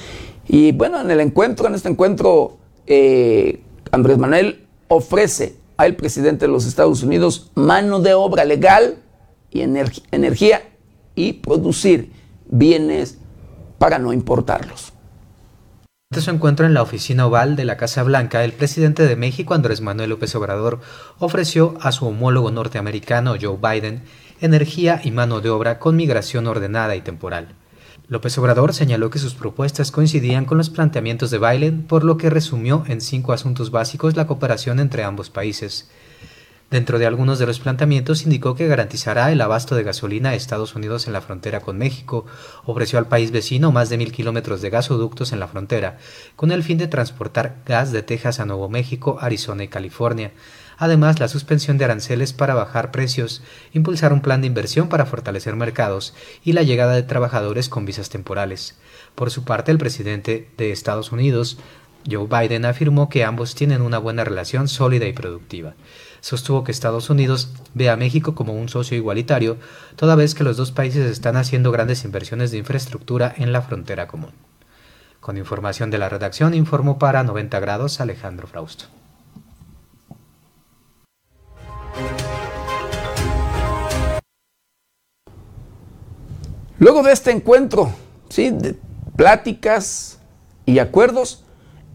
[0.48, 3.62] Y bueno, en el encuentro, en este encuentro, eh,
[3.92, 8.98] Andrés Manuel ofrece al presidente de los Estados Unidos mano de obra legal
[9.50, 10.62] y energía
[11.16, 12.12] y producir
[12.48, 13.18] bienes
[13.78, 14.90] para no importarlos.
[16.19, 19.80] Su encuentro en la oficina oval de la Casa Blanca, el presidente de México, Andrés
[19.80, 20.82] Manuel López Obrador,
[21.19, 24.04] ofreció a su homólogo norteamericano, Joe Biden,
[24.41, 27.56] energía y mano de obra con migración ordenada y temporal.
[28.10, 32.30] López Obrador señaló que sus propuestas coincidían con los planteamientos de Biden, por lo que
[32.30, 35.89] resumió en cinco asuntos básicos la cooperación entre ambos países.
[36.72, 40.74] Dentro de algunos de los planteamientos indicó que garantizará el abasto de gasolina a Estados
[40.74, 42.26] Unidos en la frontera con México,
[42.64, 45.98] ofreció al país vecino más de mil kilómetros de gasoductos en la frontera,
[46.38, 50.32] con el fin de transportar gas de Texas a Nuevo México, Arizona y California.
[50.78, 55.58] Además, la suspensión de aranceles para bajar precios, impulsar un plan de inversión para fortalecer
[55.58, 58.80] mercados y la llegada de trabajadores con visas temporales.
[59.16, 61.58] Por su parte, el presidente de Estados Unidos,
[62.10, 65.76] Joe Biden, afirmó que ambos tienen una buena relación sólida y productiva.
[66.22, 69.58] Sostuvo que Estados Unidos ve a México como un socio igualitario,
[69.96, 74.08] toda vez que los dos países están haciendo grandes inversiones de infraestructura en la frontera
[74.08, 74.32] común.
[75.20, 78.86] Con información de la redacción, informó para 90 grados Alejandro Frausto.
[86.80, 87.94] Luego de este encuentro,
[88.30, 88.50] ¿sí?
[88.50, 88.76] de
[89.16, 90.18] pláticas
[90.66, 91.44] y acuerdos,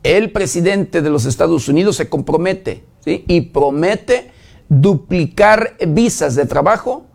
[0.06, 4.30] el presidente de los Estados Unidos se compromete y promete
[4.68, 7.06] duplicar visas de trabajo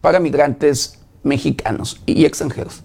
[0.00, 2.84] para migrantes mexicanos y extranjeros.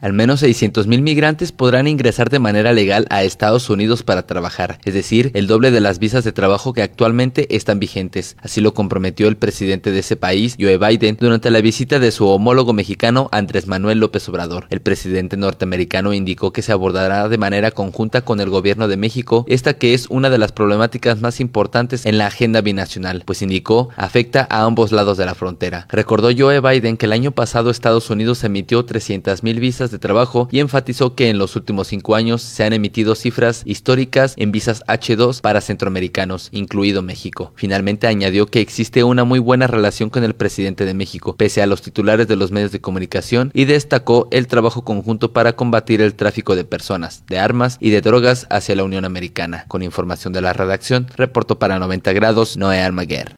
[0.00, 4.94] Al menos 600.000 migrantes podrán ingresar de manera legal a Estados Unidos para trabajar, es
[4.94, 8.36] decir, el doble de las visas de trabajo que actualmente están vigentes.
[8.40, 12.26] Así lo comprometió el presidente de ese país, Joe Biden, durante la visita de su
[12.26, 14.66] homólogo mexicano Andrés Manuel López Obrador.
[14.70, 19.44] El presidente norteamericano indicó que se abordará de manera conjunta con el gobierno de México
[19.48, 23.88] esta que es una de las problemáticas más importantes en la agenda binacional, pues indicó
[23.96, 25.86] afecta a ambos lados de la frontera.
[25.90, 30.60] Recordó Joe Biden que el año pasado Estados Unidos emitió 300.000 visas de trabajo y
[30.60, 35.40] enfatizó que en los últimos cinco años se han emitido cifras históricas en visas H2
[35.40, 37.52] para centroamericanos, incluido México.
[37.56, 41.66] Finalmente añadió que existe una muy buena relación con el presidente de México, pese a
[41.66, 46.14] los titulares de los medios de comunicación, y destacó el trabajo conjunto para combatir el
[46.14, 49.64] tráfico de personas, de armas y de drogas hacia la Unión Americana.
[49.68, 53.34] Con información de la redacción, reportó para 90 grados Noé Almaguer.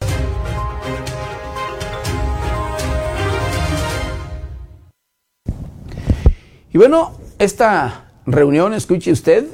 [6.73, 9.47] Y bueno, esta reunión, escuche usted,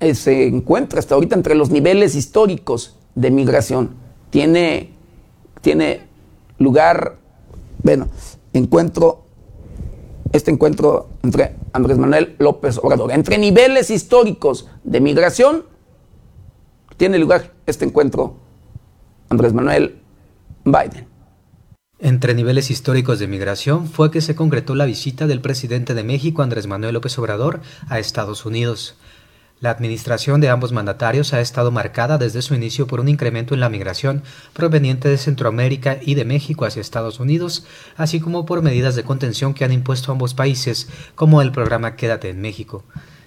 [0.00, 3.90] eh, se encuentra hasta ahorita entre los niveles históricos de migración.
[4.30, 4.90] Tiene,
[5.60, 6.02] tiene
[6.58, 7.16] lugar,
[7.82, 8.08] bueno,
[8.52, 9.24] encuentro,
[10.32, 15.64] este encuentro entre Andrés Manuel López Obrador, entre niveles históricos de migración,
[16.96, 18.36] tiene lugar este encuentro
[19.28, 19.98] Andrés Manuel
[20.64, 21.05] Biden.
[21.98, 26.42] Entre niveles históricos de migración fue que se concretó la visita del presidente de México,
[26.42, 28.96] Andrés Manuel López Obrador, a Estados Unidos.
[29.60, 33.60] La administración de ambos mandatarios ha estado marcada desde su inicio por un incremento en
[33.60, 37.64] la migración proveniente de Centroamérica y de México hacia Estados Unidos,
[37.96, 42.28] así como por medidas de contención que han impuesto ambos países, como el programa Quédate
[42.28, 42.84] en México.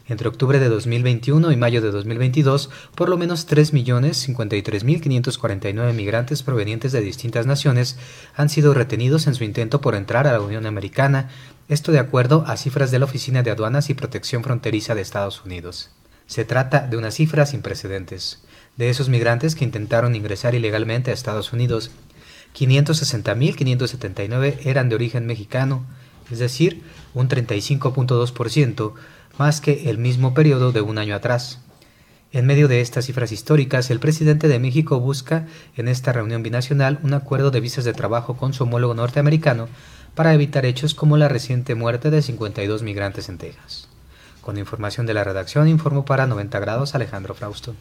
[0.10, 7.02] Entre octubre de 2021 y mayo de 2022, por lo menos 3.053.549 migrantes provenientes de
[7.02, 7.96] distintas naciones
[8.36, 11.30] han sido retenidos en su intento por entrar a la Unión Americana,
[11.68, 15.46] esto de acuerdo a cifras de la Oficina de Aduanas y Protección Fronteriza de Estados
[15.46, 15.92] Unidos.
[16.26, 18.42] Se trata de una cifra sin precedentes.
[18.78, 21.92] De esos migrantes que intentaron ingresar ilegalmente a Estados Unidos,
[22.58, 25.86] 560.579 eran de origen mexicano,
[26.32, 26.82] es decir,
[27.14, 28.96] un 35.2%,
[29.40, 31.60] más que el mismo periodo de un año atrás.
[32.34, 35.48] En medio de estas cifras históricas, el presidente de México busca
[35.78, 39.70] en esta reunión binacional un acuerdo de visas de trabajo con su homólogo norteamericano
[40.14, 43.88] para evitar hechos como la reciente muerte de 52 migrantes en Texas.
[44.42, 47.76] Con información de la redacción, informó para 90 grados Alejandro Frausto.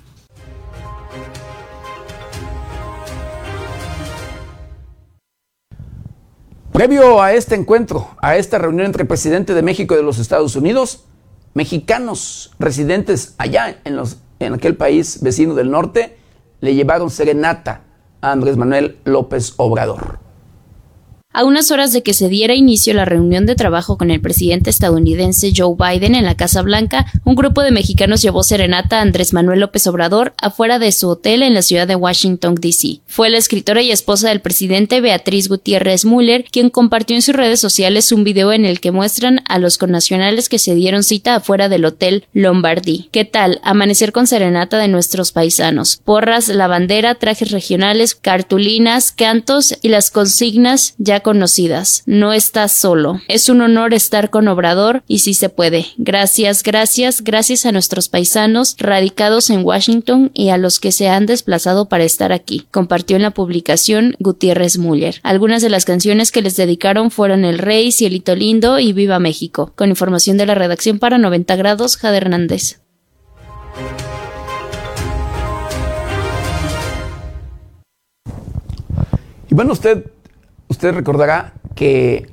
[6.72, 10.18] Previo a este encuentro, a esta reunión entre el presidente de México y de los
[10.18, 11.04] Estados Unidos,
[11.58, 16.16] mexicanos residentes allá en, los, en aquel país vecino del norte
[16.60, 17.82] le llevaron serenata
[18.20, 20.20] a Andrés Manuel López Obrador.
[21.34, 24.70] A unas horas de que se diera inicio la reunión de trabajo con el presidente
[24.70, 29.34] estadounidense Joe Biden en la Casa Blanca, un grupo de mexicanos llevó serenata a Andrés
[29.34, 33.02] Manuel López Obrador afuera de su hotel en la ciudad de Washington, D.C.
[33.06, 37.60] Fue la escritora y esposa del presidente Beatriz Gutiérrez Müller quien compartió en sus redes
[37.60, 41.68] sociales un video en el que muestran a los connacionales que se dieron cita afuera
[41.68, 43.10] del hotel Lombardy.
[43.12, 43.60] ¿Qué tal?
[43.62, 46.00] Amanecer con serenata de nuestros paisanos.
[46.02, 52.02] Porras, la bandera, trajes regionales, cartulinas, cantos y las consignas ya conocidas.
[52.06, 53.20] No estás solo.
[53.28, 55.86] Es un honor estar con Obrador y si se puede.
[55.96, 61.26] Gracias, gracias, gracias a nuestros paisanos radicados en Washington y a los que se han
[61.26, 62.66] desplazado para estar aquí.
[62.70, 65.20] Compartió en la publicación Gutiérrez Müller.
[65.22, 69.72] Algunas de las canciones que les dedicaron fueron El Rey, Cielito Lindo y Viva México.
[69.76, 72.80] Con información de la redacción para 90 grados, Jade Hernández.
[79.50, 80.04] Y bueno, usted
[80.68, 82.30] usted recordará que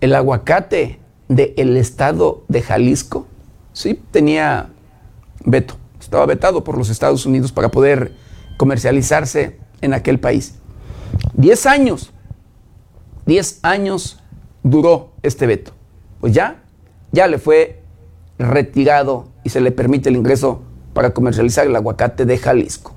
[0.00, 3.26] el aguacate del estado de Jalisco,
[3.72, 4.70] sí, tenía
[5.44, 8.14] veto, estaba vetado por los Estados Unidos para poder
[8.56, 10.56] comercializarse en aquel país.
[11.34, 12.12] Diez años,
[13.26, 14.20] diez años
[14.62, 15.72] duró este veto.
[16.20, 16.62] Pues ya,
[17.12, 17.82] ya le fue
[18.38, 20.62] retirado y se le permite el ingreso
[20.92, 22.93] para comercializar el aguacate de Jalisco.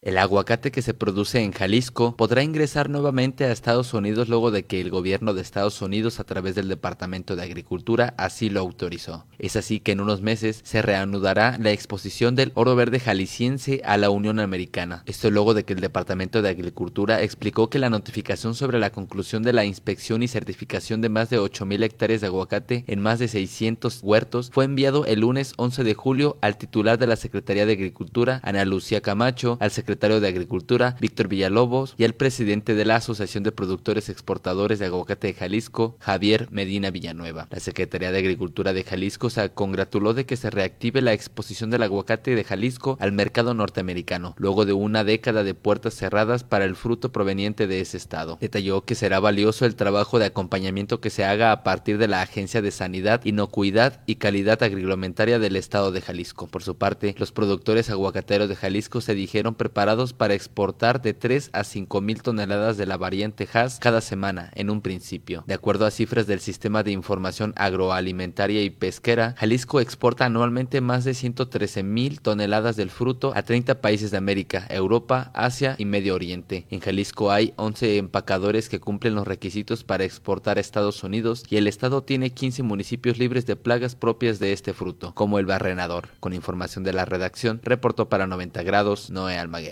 [0.00, 4.64] El aguacate que se produce en Jalisco podrá ingresar nuevamente a Estados Unidos luego de
[4.64, 9.26] que el gobierno de Estados Unidos a través del Departamento de Agricultura así lo autorizó.
[9.40, 13.96] Es así que en unos meses se reanudará la exposición del oro verde jalisciense a
[13.96, 15.02] la Unión Americana.
[15.04, 19.42] Esto luego de que el Departamento de Agricultura explicó que la notificación sobre la conclusión
[19.42, 23.26] de la inspección y certificación de más de 8.000 hectáreas de aguacate en más de
[23.26, 27.72] 600 huertos fue enviado el lunes 11 de julio al titular de la Secretaría de
[27.72, 32.84] Agricultura, Ana Lucía Camacho, al secretario secretario de Agricultura, Víctor Villalobos, y el presidente de
[32.84, 37.48] la Asociación de Productores Exportadores de Aguacate de Jalisco, Javier Medina Villanueva.
[37.50, 41.82] La Secretaría de Agricultura de Jalisco se congratuló de que se reactive la exposición del
[41.82, 46.76] aguacate de Jalisco al mercado norteamericano, luego de una década de puertas cerradas para el
[46.76, 48.38] fruto proveniente de ese estado.
[48.40, 52.22] Detalló que será valioso el trabajo de acompañamiento que se haga a partir de la
[52.22, 56.46] Agencia de Sanidad, Inocuidad y Calidad Agroalimentaria del estado de Jalisco.
[56.46, 61.14] Por su parte, los productores aguacateros de Jalisco se dijeron preparados preparados para exportar de
[61.14, 65.44] 3 a 5 mil toneladas de la variante Hass cada semana en un principio.
[65.46, 71.04] De acuerdo a cifras del Sistema de Información Agroalimentaria y Pesquera, Jalisco exporta anualmente más
[71.04, 76.16] de 113 mil toneladas del fruto a 30 países de América, Europa, Asia y Medio
[76.16, 76.66] Oriente.
[76.70, 81.56] En Jalisco hay 11 empacadores que cumplen los requisitos para exportar a Estados Unidos y
[81.56, 86.08] el estado tiene 15 municipios libres de plagas propias de este fruto, como el barrenador.
[86.18, 89.67] Con información de la redacción, reportó para 90 grados Noé Almaguer.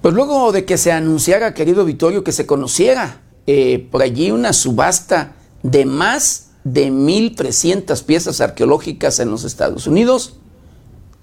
[0.00, 4.52] Pues luego de que se anunciara, querido Vittorio, que se conociera eh, por allí una
[4.52, 10.36] subasta de más de 1.300 piezas arqueológicas en los Estados Unidos,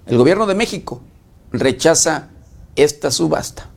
[0.06, 1.02] el gobierno de México
[1.50, 2.30] rechaza
[2.76, 3.68] esta subasta.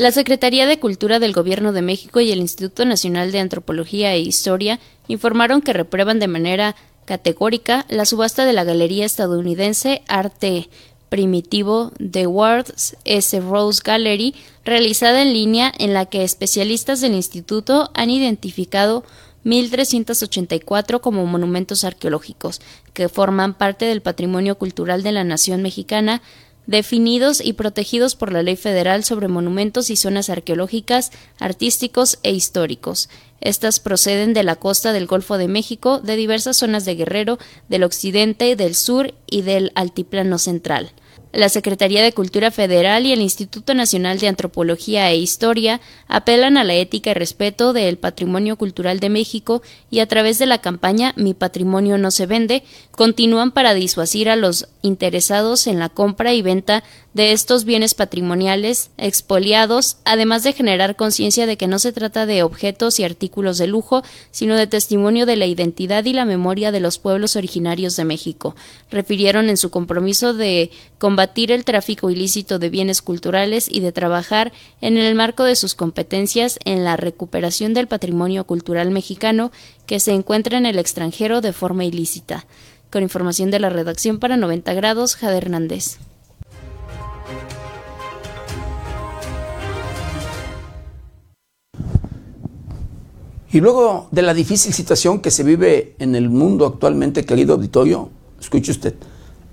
[0.00, 4.20] La Secretaría de Cultura del Gobierno de México y el Instituto Nacional de Antropología e
[4.20, 6.74] Historia informaron que reprueban de manera
[7.04, 10.70] categórica la subasta de la galería estadounidense Arte
[11.10, 13.38] Primitivo The World's S.
[13.40, 14.34] Rose Gallery,
[14.64, 19.04] realizada en línea en la que especialistas del instituto han identificado
[19.44, 22.62] 1.384 como monumentos arqueológicos,
[22.94, 26.22] que forman parte del patrimonio cultural de la nación mexicana,
[26.66, 33.08] definidos y protegidos por la Ley Federal sobre Monumentos y Zonas Arqueológicas, Artísticos e Históricos.
[33.40, 37.38] Estas proceden de la costa del Golfo de México, de diversas zonas de Guerrero,
[37.68, 40.92] del occidente, del sur y del altiplano central.
[41.32, 46.64] La Secretaría de Cultura Federal y el Instituto Nacional de Antropología e Historia apelan a
[46.64, 51.12] la ética y respeto del patrimonio cultural de México y a través de la campaña
[51.16, 56.42] Mi patrimonio no se vende, continúan para disuadir a los interesados en la compra y
[56.42, 56.82] venta
[57.12, 62.42] de estos bienes patrimoniales expoliados, además de generar conciencia de que no se trata de
[62.44, 66.80] objetos y artículos de lujo, sino de testimonio de la identidad y la memoria de
[66.80, 68.54] los pueblos originarios de México.
[68.90, 74.52] Refirieron en su compromiso de combatir el tráfico ilícito de bienes culturales y de trabajar
[74.80, 79.50] en el marco de sus competencias en la recuperación del patrimonio cultural mexicano
[79.86, 82.46] que se encuentra en el extranjero de forma ilícita.
[82.90, 85.98] Con información de la redacción para 90 grados, Jade Hernández.
[93.52, 98.10] Y luego de la difícil situación que se vive en el mundo actualmente, querido auditorio,
[98.40, 98.94] escuche usted,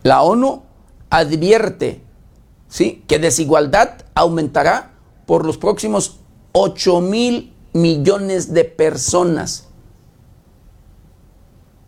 [0.03, 0.61] la ONU
[1.09, 2.01] advierte
[2.69, 3.03] ¿sí?
[3.07, 4.91] que desigualdad aumentará
[5.25, 6.19] por los próximos
[6.51, 9.66] 8 mil millones de personas.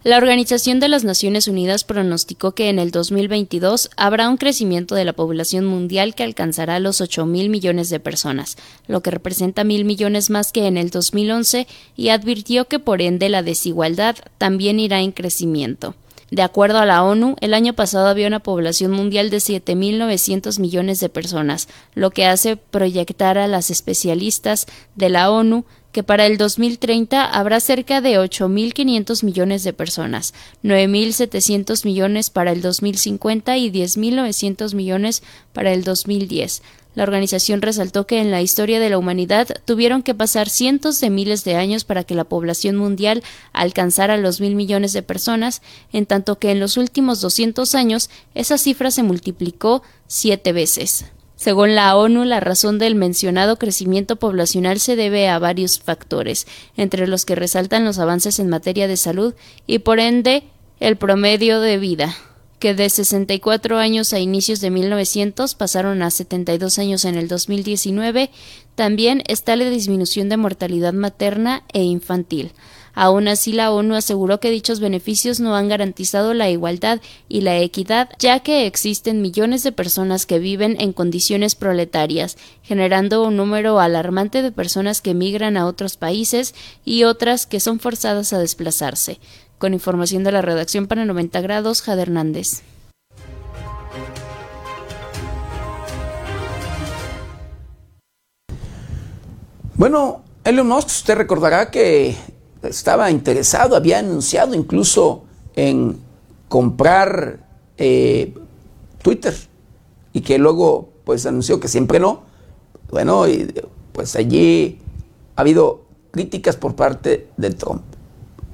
[0.01, 5.03] La Organización de las Naciones Unidas pronosticó que en el 2022 habrá un crecimiento de
[5.03, 8.55] la población mundial que alcanzará los 8 mil millones de personas,
[8.87, 13.27] lo que representa mil millones más que en el 2011, y advirtió que por ende
[13.27, 15.95] la desigualdad también irá en crecimiento.
[16.31, 21.01] De acuerdo a la ONU, el año pasado había una población mundial de 7.900 millones
[21.01, 26.37] de personas, lo que hace proyectar a las especialistas de la ONU que para el
[26.37, 30.33] 2030 habrá cerca de 8.500 millones de personas,
[30.63, 35.23] 9.700 millones para el 2050 y 10.900 millones
[35.53, 36.61] para el 2010.
[36.95, 41.09] La organización resaltó que en la historia de la humanidad tuvieron que pasar cientos de
[41.09, 43.23] miles de años para que la población mundial
[43.53, 45.61] alcanzara los mil millones de personas,
[45.93, 51.05] en tanto que en los últimos 200 años esa cifra se multiplicó siete veces.
[51.39, 57.07] Según la ONU, la razón del mencionado crecimiento poblacional se debe a varios factores, entre
[57.07, 59.33] los que resaltan los avances en materia de salud
[59.65, 60.43] y por ende
[60.81, 62.13] el promedio de vida,
[62.59, 68.31] que de 64 años a inicios de 1900 pasaron a 72 años en el 2019,
[68.75, 72.51] también está la disminución de mortalidad materna e infantil.
[72.93, 77.57] Aún así, la ONU aseguró que dichos beneficios no han garantizado la igualdad y la
[77.57, 83.79] equidad, ya que existen millones de personas que viven en condiciones proletarias, generando un número
[83.79, 89.19] alarmante de personas que migran a otros países y otras que son forzadas a desplazarse.
[89.57, 92.63] Con información de la redacción para 90 grados, Jade Hernández.
[99.75, 102.13] Bueno, Elon Musk, usted recordará que
[102.63, 105.23] estaba interesado, había anunciado incluso
[105.55, 105.99] en
[106.47, 107.47] comprar
[107.77, 108.33] eh,
[109.01, 109.35] Twitter
[110.13, 112.23] y que luego pues anunció que siempre no.
[112.91, 113.53] Bueno, y
[113.93, 114.79] pues allí
[115.35, 117.83] ha habido críticas por parte de Trump.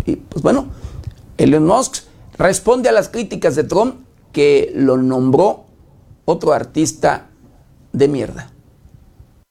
[0.05, 0.67] Y pues bueno,
[1.37, 2.03] Elon Musk
[2.37, 3.95] responde a las críticas de Trump
[4.31, 5.65] que lo nombró
[6.25, 7.29] otro artista
[7.93, 8.51] de mierda.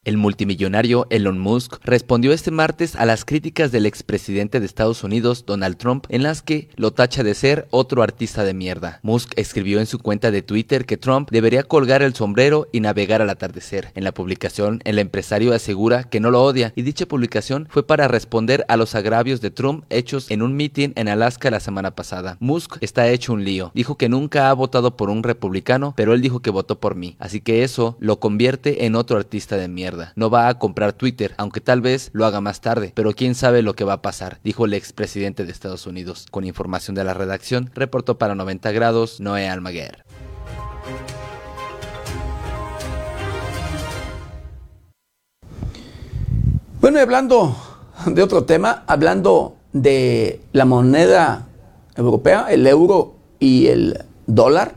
[0.05, 5.47] El multimillonario Elon Musk respondió este martes a las críticas del expresidente de Estados Unidos,
[5.47, 9.01] Donald Trump, en las que lo tacha de ser otro artista de mierda.
[9.03, 13.23] Musk escribió en su cuenta de Twitter que Trump debería colgar el sombrero y navegar
[13.23, 13.93] al atardecer.
[13.95, 18.07] En la publicación, el empresario asegura que no lo odia y dicha publicación fue para
[18.07, 22.37] responder a los agravios de Trump hechos en un mitin en Alaska la semana pasada.
[22.41, 23.73] Musk está hecho un lío.
[23.75, 27.17] Dijo que nunca ha votado por un republicano, pero él dijo que votó por mí.
[27.19, 29.94] Así que eso lo convierte en otro artista de mierda.
[30.17, 33.63] No va a comprar Twitter, aunque tal vez lo haga más tarde, pero quién sabe
[33.63, 36.27] lo que va a pasar, dijo el expresidente de Estados Unidos.
[36.31, 40.05] Con información de la redacción, reportó para 90 grados Noé Almaguer.
[46.81, 47.57] Bueno, y hablando
[48.07, 51.47] de otro tema, hablando de la moneda
[51.97, 54.75] europea, el euro y el dólar,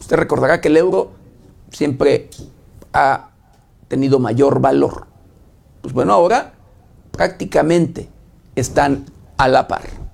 [0.00, 1.12] usted recordará que el euro
[1.70, 2.30] siempre
[2.92, 3.30] ha
[3.88, 5.06] tenido mayor valor.
[5.82, 6.54] Pues bueno, ahora
[7.10, 8.08] prácticamente
[8.54, 9.06] están
[9.36, 10.05] a la par.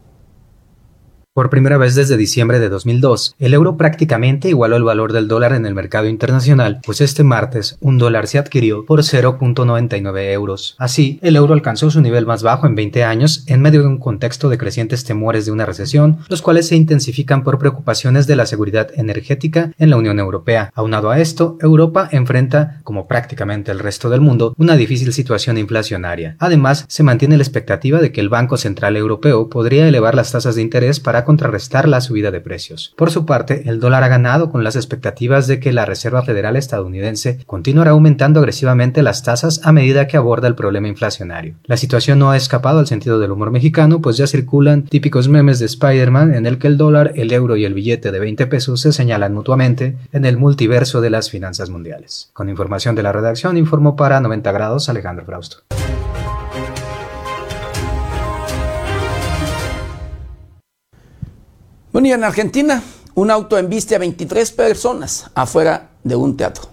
[1.34, 5.54] Por primera vez desde diciembre de 2002, el euro prácticamente igualó el valor del dólar
[5.54, 10.76] en el mercado internacional, pues este martes un dólar se adquirió por 0.99 euros.
[10.76, 13.96] Así, el euro alcanzó su nivel más bajo en 20 años en medio de un
[13.96, 18.44] contexto de crecientes temores de una recesión, los cuales se intensifican por preocupaciones de la
[18.44, 20.70] seguridad energética en la Unión Europea.
[20.74, 26.36] Aunado a esto, Europa enfrenta, como prácticamente el resto del mundo, una difícil situación inflacionaria.
[26.40, 30.56] Además, se mantiene la expectativa de que el Banco Central Europeo podría elevar las tasas
[30.56, 32.94] de interés para contrarrestar la subida de precios.
[32.96, 36.56] Por su parte, el dólar ha ganado con las expectativas de que la Reserva Federal
[36.56, 41.54] estadounidense continuará aumentando agresivamente las tasas a medida que aborda el problema inflacionario.
[41.64, 45.58] La situación no ha escapado al sentido del humor mexicano, pues ya circulan típicos memes
[45.58, 48.80] de Spider-Man en el que el dólar, el euro y el billete de 20 pesos
[48.80, 52.30] se señalan mutuamente en el multiverso de las finanzas mundiales.
[52.32, 55.58] Con información de la redacción, informó para 90 grados Alejandro Frausto.
[61.92, 62.82] Bueno, y en Argentina,
[63.14, 66.71] un auto embiste a 23 personas afuera de un teatro.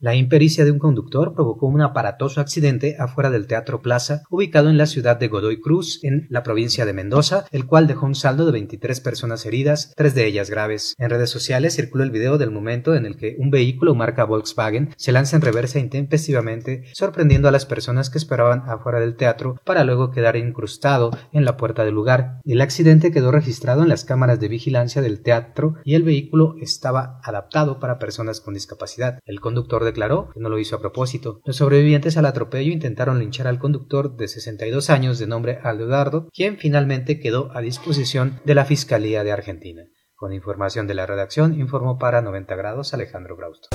[0.00, 4.78] La impericia de un conductor provocó un aparatoso accidente afuera del Teatro Plaza, ubicado en
[4.78, 8.46] la ciudad de Godoy Cruz, en la provincia de Mendoza, el cual dejó un saldo
[8.46, 10.94] de 23 personas heridas, tres de ellas graves.
[10.98, 14.90] En redes sociales circuló el video del momento en el que un vehículo marca Volkswagen
[14.96, 19.82] se lanza en reversa intempestivamente, sorprendiendo a las personas que esperaban afuera del teatro para
[19.82, 22.38] luego quedar incrustado en la puerta del lugar.
[22.44, 27.18] El accidente quedó registrado en las cámaras de vigilancia del teatro y el vehículo estaba
[27.24, 29.18] adaptado para personas con discapacidad.
[29.26, 31.40] El conductor declaró que no lo hizo a propósito.
[31.44, 36.58] Los sobrevivientes al atropello intentaron linchar al conductor de 62 años de nombre Aldo quien
[36.58, 39.82] finalmente quedó a disposición de la Fiscalía de Argentina.
[40.14, 43.68] Con información de la redacción, informó para 90 grados Alejandro Brausto.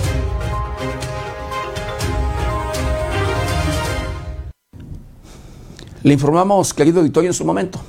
[6.03, 7.79] Le informamos, querido auditorio, en su momento.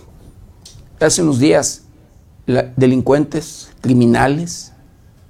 [1.01, 1.85] Hace unos días,
[2.77, 4.73] delincuentes, criminales,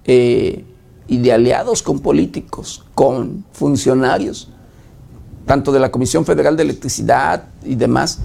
[0.05, 0.65] eh,
[1.07, 4.49] y de aliados con políticos, con funcionarios,
[5.47, 8.21] tanto de la Comisión Federal de Electricidad y demás,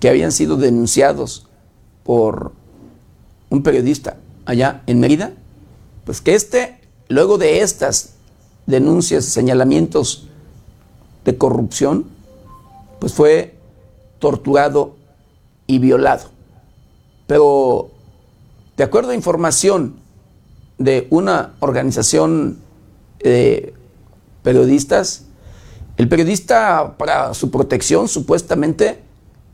[0.00, 1.46] que habían sido denunciados
[2.04, 2.52] por
[3.50, 5.32] un periodista allá en Mérida,
[6.04, 8.14] pues que este, luego de estas
[8.66, 10.28] denuncias, señalamientos
[11.24, 12.06] de corrupción,
[13.00, 13.56] pues fue
[14.18, 14.96] torturado
[15.66, 16.30] y violado.
[17.26, 17.90] Pero,
[18.76, 19.96] de acuerdo a información
[20.78, 22.58] de una organización
[23.22, 23.74] de
[24.42, 25.24] periodistas,
[25.96, 29.00] el periodista para su protección supuestamente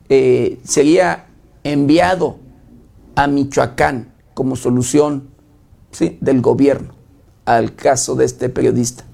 [0.09, 1.27] eh, sería
[1.64, 2.39] enviado
[3.14, 5.29] a Michoacán como solución
[6.20, 6.95] del gobierno
[7.45, 9.05] al caso de este periodista.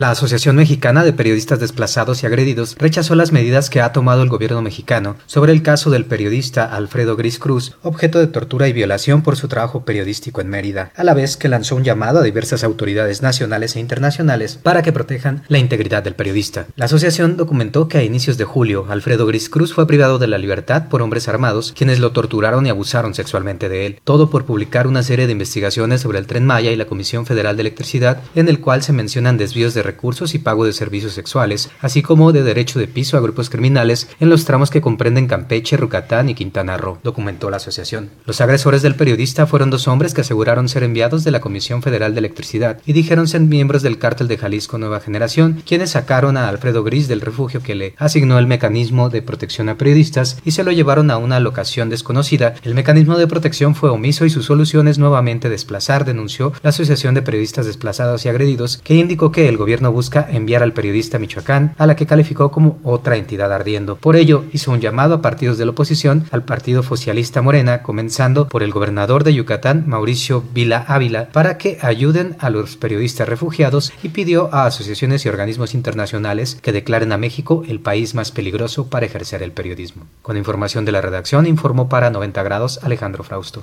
[0.00, 4.30] La Asociación Mexicana de Periodistas Desplazados y Agredidos rechazó las medidas que ha tomado el
[4.30, 9.20] gobierno mexicano sobre el caso del periodista Alfredo Gris Cruz, objeto de tortura y violación
[9.20, 12.64] por su trabajo periodístico en Mérida, a la vez que lanzó un llamado a diversas
[12.64, 16.64] autoridades nacionales e internacionales para que protejan la integridad del periodista.
[16.76, 20.38] La asociación documentó que a inicios de julio, Alfredo Gris Cruz fue privado de la
[20.38, 24.86] libertad por hombres armados, quienes lo torturaron y abusaron sexualmente de él, todo por publicar
[24.86, 28.48] una serie de investigaciones sobre el tren Maya y la Comisión Federal de Electricidad, en
[28.48, 32.42] el cual se mencionan desvíos de recursos y pago de servicios sexuales, así como de
[32.42, 36.76] derecho de piso a grupos criminales en los tramos que comprenden Campeche, Rucatán y Quintana
[36.76, 38.10] Roo, documentó la asociación.
[38.24, 42.14] Los agresores del periodista fueron dos hombres que aseguraron ser enviados de la Comisión Federal
[42.14, 46.48] de Electricidad y dijeron ser miembros del cártel de Jalisco Nueva Generación, quienes sacaron a
[46.48, 50.64] Alfredo Gris del refugio que le asignó el mecanismo de protección a periodistas y se
[50.64, 52.54] lo llevaron a una locación desconocida.
[52.62, 57.14] El mecanismo de protección fue omiso y su solución es nuevamente desplazar, denunció la Asociación
[57.14, 61.74] de Periodistas Desplazados y Agredidos, que indicó que el gobierno busca enviar al periodista Michoacán,
[61.78, 63.96] a la que calificó como otra entidad ardiendo.
[63.96, 68.48] Por ello, hizo un llamado a partidos de la oposición, al Partido Socialista Morena, comenzando
[68.48, 73.92] por el gobernador de Yucatán, Mauricio Vila Ávila, para que ayuden a los periodistas refugiados
[74.02, 78.88] y pidió a asociaciones y organismos internacionales que declaren a México el país más peligroso
[78.88, 80.04] para ejercer el periodismo.
[80.22, 83.62] Con información de la redacción, informó para 90 grados Alejandro Frausto.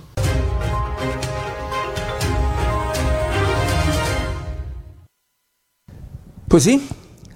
[6.47, 6.87] Pues sí,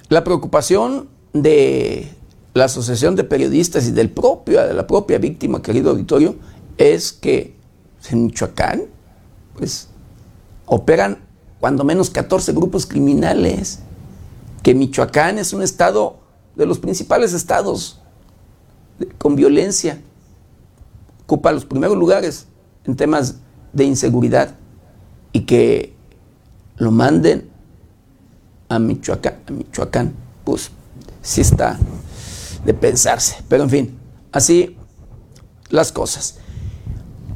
[0.07, 2.09] la preocupación de
[2.53, 6.35] la Asociación de Periodistas y del de la propia víctima, querido auditorio,
[6.77, 7.57] es que
[8.09, 8.83] en Michoacán,
[9.57, 9.89] pues,
[10.65, 11.17] operan
[11.59, 13.79] cuando menos 14 grupos criminales,
[14.63, 16.19] que Michoacán es un estado
[16.55, 17.99] de los principales estados
[19.17, 19.99] con violencia,
[21.25, 22.47] ocupa los primeros lugares
[22.85, 23.39] en temas
[23.73, 24.55] de inseguridad
[25.33, 25.93] y que
[26.77, 27.50] lo manden
[28.71, 30.13] a Michoacán, a Michoacán,
[30.45, 30.71] pues
[31.21, 31.77] sí está
[32.63, 33.43] de pensarse.
[33.49, 33.99] Pero en fin,
[34.31, 34.77] así
[35.69, 36.37] las cosas.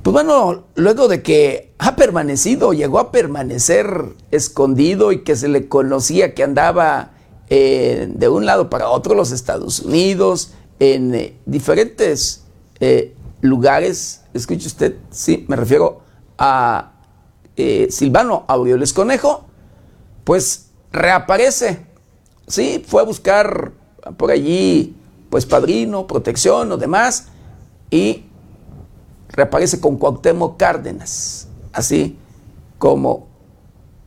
[0.01, 5.67] Pues bueno, luego de que ha permanecido, llegó a permanecer escondido y que se le
[5.67, 7.11] conocía que andaba
[7.49, 12.43] eh, de un lado para otro los Estados Unidos, en eh, diferentes
[12.79, 16.01] eh, lugares, escuche usted, sí, me refiero
[16.37, 16.91] a
[17.89, 19.45] Silvano Aureoles Conejo,
[20.25, 20.64] pues
[20.95, 21.85] reaparece.
[22.47, 23.71] Sí, fue a buscar
[24.17, 24.95] por allí,
[25.29, 27.27] pues padrino, protección o demás,
[27.89, 28.25] y
[29.29, 32.17] reaparece con Cuauhtémoc Cárdenas, así
[32.77, 33.27] como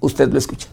[0.01, 0.69] usted lo escucha.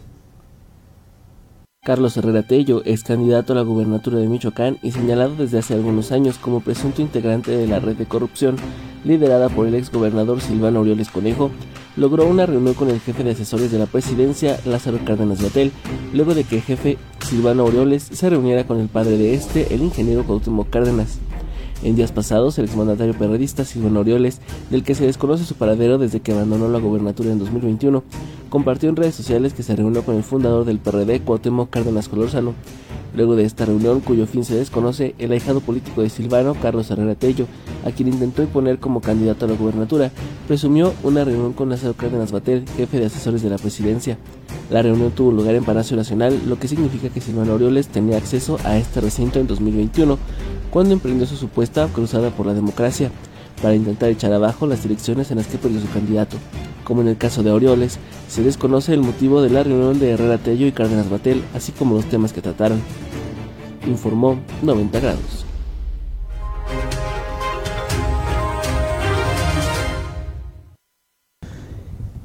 [1.86, 6.10] Carlos Herrera Tello es candidato a la gubernatura de Michoacán y señalado desde hace algunos
[6.10, 8.56] años como presunto integrante de la red de corrupción
[9.04, 11.52] liderada por el exgobernador Silvano Aureoles Conejo,
[11.96, 15.70] logró una reunión con el jefe de asesores de la presidencia, Lázaro Cárdenas Batel,
[16.12, 19.82] luego de que el jefe Silvano Aureoles se reuniera con el padre de este, el
[19.82, 21.20] ingeniero Cuauhtémoc Cárdenas.
[21.82, 26.20] En días pasados, el exmandatario periodista Silvano Orioles, del que se desconoce su paradero desde
[26.20, 28.02] que abandonó la gobernatura en 2021,
[28.48, 32.54] compartió en redes sociales que se reunió con el fundador del PRD, Cuauhtémoc Cárdenas Colorzano.
[33.14, 37.14] Luego de esta reunión, cuyo fin se desconoce, el ahijado político de Silvano, Carlos Herrera
[37.14, 37.46] Tello,
[37.84, 40.10] a quien intentó imponer como candidato a la gubernatura,
[40.46, 44.18] presumió una reunión con Lázaro Cárdenas Batel, jefe de asesores de la presidencia.
[44.70, 48.58] La reunión tuvo lugar en Palacio Nacional, lo que significa que Silvano Orioles tenía acceso
[48.64, 50.18] a este recinto en 2021,
[50.70, 53.10] cuando emprendió su supuesta cruzada por la democracia
[53.62, 56.36] para intentar echar abajo las direcciones en las que perdió su candidato.
[56.84, 57.98] Como en el caso de Orioles,
[58.28, 61.96] se desconoce el motivo de la reunión de Herrera Tello y Cárdenas Batel, así como
[61.96, 62.80] los temas que trataron.
[63.86, 65.44] Informó 90 grados.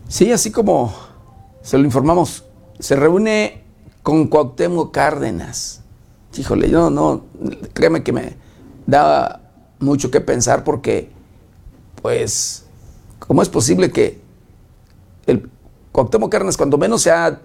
[0.08, 0.94] Sí, así como
[1.62, 2.44] se lo informamos,
[2.80, 3.64] se reúne
[4.04, 5.82] con Cuauhtémoc Cárdenas
[6.40, 7.24] híjole, yo no,
[7.74, 8.38] créeme que me
[8.88, 9.42] da
[9.80, 11.10] mucho que pensar porque,
[12.02, 12.66] pues,
[13.20, 14.20] ¿cómo es posible que
[15.28, 15.49] el
[15.91, 17.41] Cuauhtémoc Cárdenas, cuando menos se ha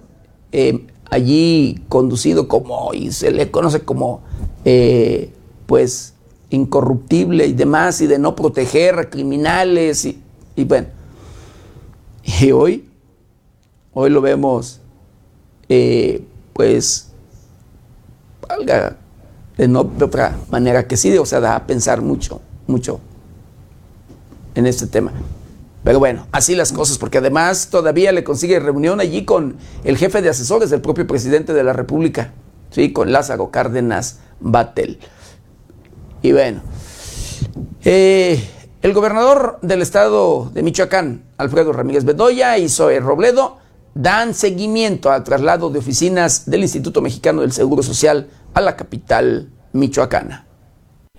[0.53, 4.23] eh, allí conducido como, y se le conoce como,
[4.65, 5.33] eh,
[5.67, 6.15] pues,
[6.51, 10.23] incorruptible y demás, y de no proteger a criminales, y,
[10.55, 10.89] y bueno,
[12.41, 12.89] y hoy,
[13.93, 14.81] hoy lo vemos,
[15.69, 17.09] eh, pues,
[18.49, 18.97] valga
[19.57, 23.01] de, no, de otra manera que sí, o sea, da a pensar mucho, mucho
[24.57, 25.13] en este tema.
[25.85, 30.21] Pero bueno, así las cosas, porque además todavía le consigue reunión allí con el jefe
[30.21, 32.33] de asesores del propio presidente de la República,
[32.71, 32.93] ¿sí?
[32.93, 34.99] con Lázaro Cárdenas Batel.
[36.23, 36.63] Y bueno,
[37.85, 38.45] eh,
[38.83, 43.59] el gobernador del estado de Michoacán, Alfredo Ramírez Bedoya y Zoe Robledo,
[43.95, 49.51] dan seguimiento al traslado de oficinas del Instituto Mexicano del Seguro Social a la capital
[49.73, 50.46] michoacana.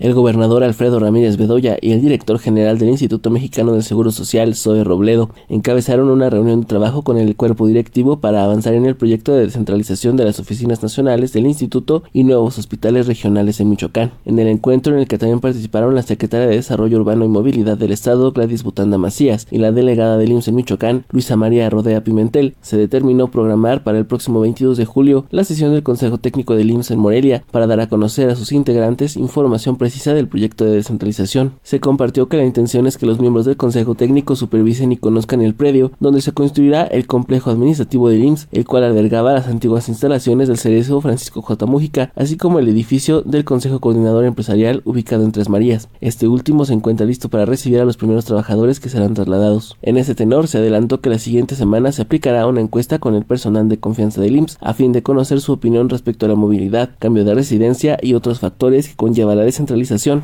[0.00, 4.54] El gobernador Alfredo Ramírez Bedoya y el director general del Instituto Mexicano del Seguro Social,
[4.54, 8.94] Zoe Robledo, encabezaron una reunión de trabajo con el cuerpo directivo para avanzar en el
[8.94, 14.12] proyecto de descentralización de las oficinas nacionales del instituto y nuevos hospitales regionales en Michoacán.
[14.24, 17.76] En el encuentro en el que también participaron la secretaria de Desarrollo Urbano y Movilidad
[17.76, 22.04] del Estado, Gladys Butanda Macías, y la delegada del IMSS en Michoacán, Luisa María Rodea
[22.04, 26.54] Pimentel, se determinó programar para el próximo 22 de julio la sesión del Consejo Técnico
[26.54, 30.66] del IMSS en Morelia para dar a conocer a sus integrantes información precisa del proyecto
[30.66, 31.54] de descentralización.
[31.62, 35.40] Se compartió que la intención es que los miembros del Consejo Técnico supervisen y conozcan
[35.40, 39.88] el predio donde se construirá el complejo administrativo del IMSS, el cual albergaba las antiguas
[39.88, 41.64] instalaciones del cerezo Francisco J.
[41.64, 45.88] Mújica, así como el edificio del Consejo Coordinador Empresarial ubicado en Tres Marías.
[46.02, 49.78] Este último se encuentra listo para recibir a los primeros trabajadores que serán trasladados.
[49.80, 53.24] En ese tenor se adelantó que la siguiente semana se aplicará una encuesta con el
[53.24, 56.90] personal de confianza del IMSS a fin de conocer su opinión respecto a la movilidad,
[56.98, 59.77] cambio de residencia y otros factores que conlleva la descentralización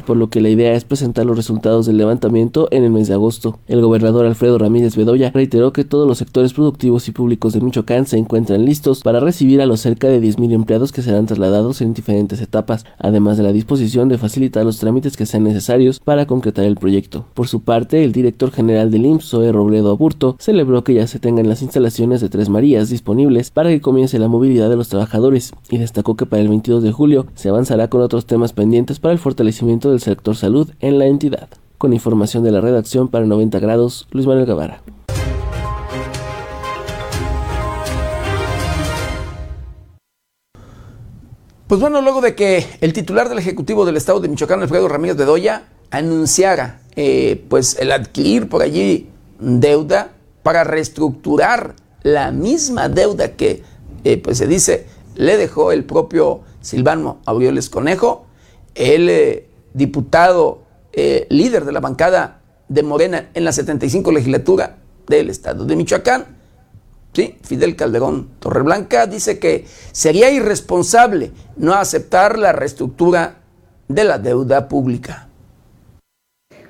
[0.05, 3.15] por lo que la idea es presentar los resultados del levantamiento en el mes de
[3.15, 3.59] agosto.
[3.69, 8.07] El gobernador Alfredo Ramírez Bedoya reiteró que todos los sectores productivos y públicos de Michoacán
[8.07, 11.95] se encuentran listos para recibir a los cerca de 10.000 empleados que serán trasladados en
[11.95, 16.65] diferentes etapas, además de la disposición de facilitar los trámites que sean necesarios para concretar
[16.65, 17.27] el proyecto.
[17.35, 21.19] Por su parte, el director general del IMSS, Zoe Robledo Aburto, celebró que ya se
[21.19, 25.53] tengan las instalaciones de Tres Marías disponibles para que comience la movilidad de los trabajadores
[25.71, 29.13] y destacó que para el 22 de julio se avanzará con otros temas pendientes para
[29.13, 31.49] el fortalecimiento del sector salud en la entidad.
[31.79, 34.83] Con información de la redacción para 90 grados, Luis Manuel Guevara.
[41.67, 45.17] Pues bueno, luego de que el titular del Ejecutivo del Estado de Michoacán, Alfredo Ramírez
[45.17, 49.09] Bedoya, anunciara eh, pues el adquirir por allí
[49.41, 53.63] deuda para reestructurar la misma deuda que
[54.05, 54.87] eh, pues se dice
[55.17, 58.24] le dejó el propio Silvano Aureoles Conejo,
[58.75, 60.62] él eh, diputado
[60.93, 66.25] eh, líder de la bancada de Morena en la 75 legislatura del estado de Michoacán,
[67.12, 67.37] ¿sí?
[67.43, 73.41] Fidel Calderón Torreblanca, dice que sería irresponsable no aceptar la reestructura
[73.89, 75.29] de la deuda pública.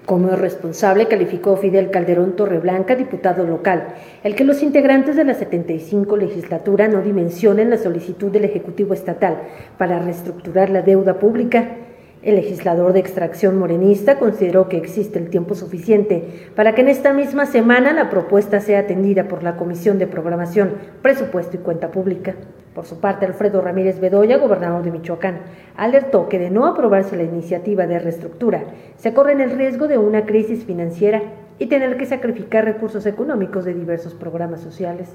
[0.06, 6.16] Como irresponsable calificó Fidel Calderón Torreblanca, diputado local, el que los integrantes de la 75
[6.18, 9.38] legislatura no dimensionen la solicitud del Ejecutivo Estatal
[9.78, 11.76] para reestructurar la deuda pública
[12.24, 17.12] el legislador de extracción morenista consideró que existe el tiempo suficiente para que en esta
[17.12, 20.72] misma semana la propuesta sea atendida por la Comisión de Programación,
[21.02, 22.34] Presupuesto y Cuenta Pública.
[22.74, 25.40] Por su parte, Alfredo Ramírez Bedoya, gobernador de Michoacán,
[25.76, 28.64] alertó que de no aprobarse la iniciativa de reestructura,
[28.96, 31.22] se corre el riesgo de una crisis financiera
[31.58, 35.14] y tener que sacrificar recursos económicos de diversos programas sociales.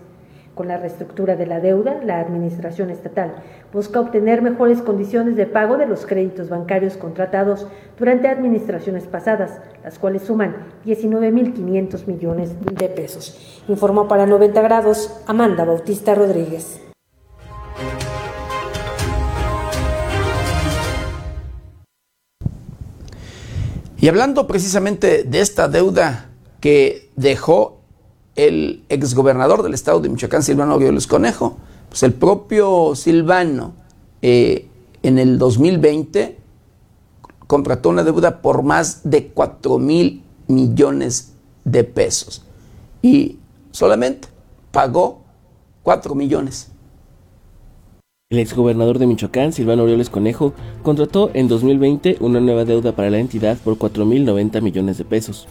[0.60, 3.34] Con la reestructura de la deuda, la Administración Estatal
[3.72, 7.66] busca obtener mejores condiciones de pago de los créditos bancarios contratados
[7.98, 13.64] durante administraciones pasadas, las cuales suman 19.500 millones de pesos.
[13.70, 16.82] Informó para 90 grados Amanda Bautista Rodríguez.
[23.98, 27.79] Y hablando precisamente de esta deuda que dejó
[28.48, 31.58] el exgobernador del estado de Michoacán, Silvano Aureoles Conejo,
[31.90, 33.74] pues el propio Silvano
[34.22, 34.68] eh,
[35.04, 36.38] en el 2020
[37.48, 41.34] contrató una deuda por más de 4 mil millones
[41.66, 42.46] de pesos
[43.02, 43.38] y
[43.72, 44.30] solamente
[44.72, 45.22] pagó
[45.84, 46.72] 4 millones.
[48.32, 53.18] El exgobernador de Michoacán, Silvano Aureoles Conejo, contrató en 2020 una nueva deuda para la
[53.18, 55.48] entidad por 4.090 millones de pesos.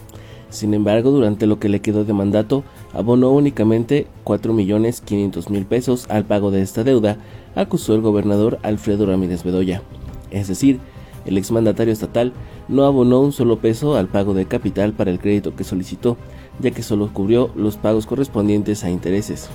[0.49, 6.49] Sin embargo, durante lo que le quedó de mandato, abonó únicamente 4.500.000 pesos al pago
[6.49, 7.17] de esta deuda,
[7.55, 9.83] acusó el gobernador Alfredo Ramírez Bedoya.
[10.31, 10.79] Es decir,
[11.25, 12.33] el exmandatario estatal
[12.67, 16.17] no abonó un solo peso al pago de capital para el crédito que solicitó,
[16.59, 19.49] ya que solo cubrió los pagos correspondientes a intereses.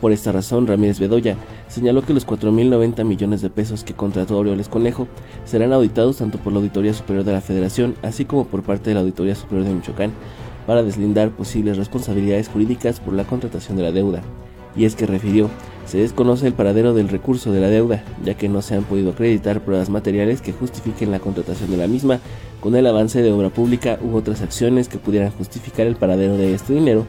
[0.00, 1.36] Por esta razón, Ramírez Bedoya
[1.72, 5.08] señaló que los 4.090 millones de pesos que contrató Aureoles Conejo
[5.46, 8.94] serán auditados tanto por la Auditoría Superior de la Federación, así como por parte de
[8.94, 10.12] la Auditoría Superior de Michoacán,
[10.66, 14.20] para deslindar posibles responsabilidades jurídicas por la contratación de la deuda.
[14.76, 15.48] Y es que refirió,
[15.86, 19.12] se desconoce el paradero del recurso de la deuda, ya que no se han podido
[19.12, 22.20] acreditar pruebas materiales que justifiquen la contratación de la misma,
[22.60, 26.54] con el avance de obra pública u otras acciones que pudieran justificar el paradero de
[26.54, 27.06] este dinero,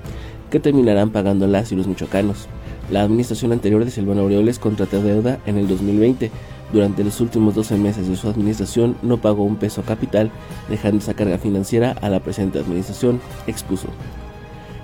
[0.49, 2.47] que terminarán pagando las y los michoacanos.
[2.93, 6.29] La administración anterior de Silvano Aureoles contrató deuda en el 2020.
[6.71, 10.29] Durante los últimos 12 meses de su administración no pagó un peso capital,
[10.69, 13.87] dejando esa carga financiera a la presente administración, expuso.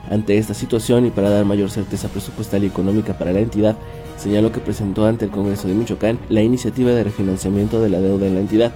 [0.09, 3.77] Ante esta situación y para dar mayor certeza presupuestal y económica para la entidad,
[4.17, 8.25] señaló que presentó ante el Congreso de Michoacán la iniciativa de refinanciamiento de la deuda
[8.25, 8.71] en la entidad,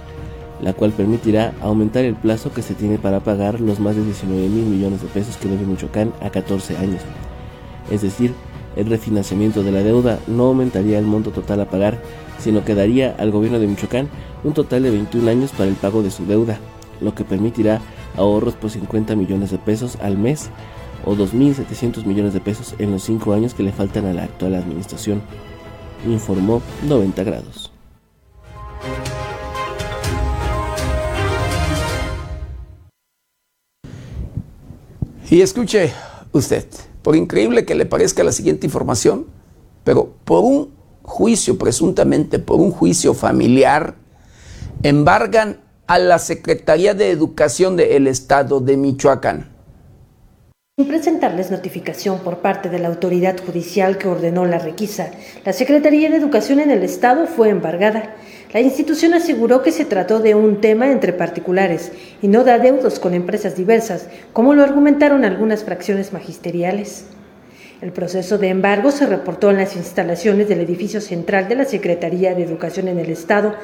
[0.62, 4.48] la cual permitirá aumentar el plazo que se tiene para pagar los más de 19
[4.48, 7.00] mil millones de pesos que debe Michoacán a 14 años.
[7.90, 8.32] Es decir,
[8.76, 12.00] el refinanciamiento de la deuda no aumentaría el monto total a pagar,
[12.38, 14.08] sino que daría al gobierno de Michoacán
[14.42, 16.58] un total de 21 años para el pago de su deuda,
[17.00, 17.80] lo que permitirá
[18.16, 20.50] ahorros por 50 millones de pesos al mes
[21.04, 24.54] o 2.700 millones de pesos en los cinco años que le faltan a la actual
[24.54, 25.22] administración,
[26.06, 27.70] informó 90 grados.
[35.30, 35.92] Y escuche
[36.32, 36.66] usted,
[37.04, 39.26] por increíble que le parezca la siguiente información,
[39.84, 43.96] pero por un juicio, presuntamente por un juicio familiar,
[44.82, 49.50] embargan a la Secretaría de Educación del Estado de Michoacán.
[50.78, 55.10] Sin presentarles notificación por parte de la autoridad judicial que ordenó la requisa,
[55.44, 58.16] la Secretaría de Educación en el Estado fue embargada.
[58.54, 61.90] La institución aseguró que se trató de un tema entre particulares
[62.22, 67.04] y no de adeudos con empresas diversas, como lo argumentaron algunas fracciones magisteriales.
[67.84, 72.34] El proceso de embargo se reportó en las instalaciones del edificio central de la Secretaría
[72.34, 73.56] de Educación en el Estado.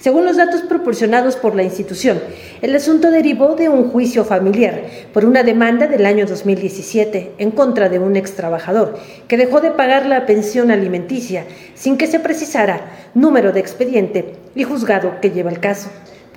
[0.00, 2.18] Según los datos proporcionados por la institución,
[2.60, 7.88] el asunto derivó de un juicio familiar por una demanda del año 2017 en contra
[7.88, 8.98] de un ex trabajador
[9.28, 11.44] que dejó de pagar la pensión alimenticia
[11.76, 15.88] sin que se precisara número de expediente y juzgado que lleva el caso.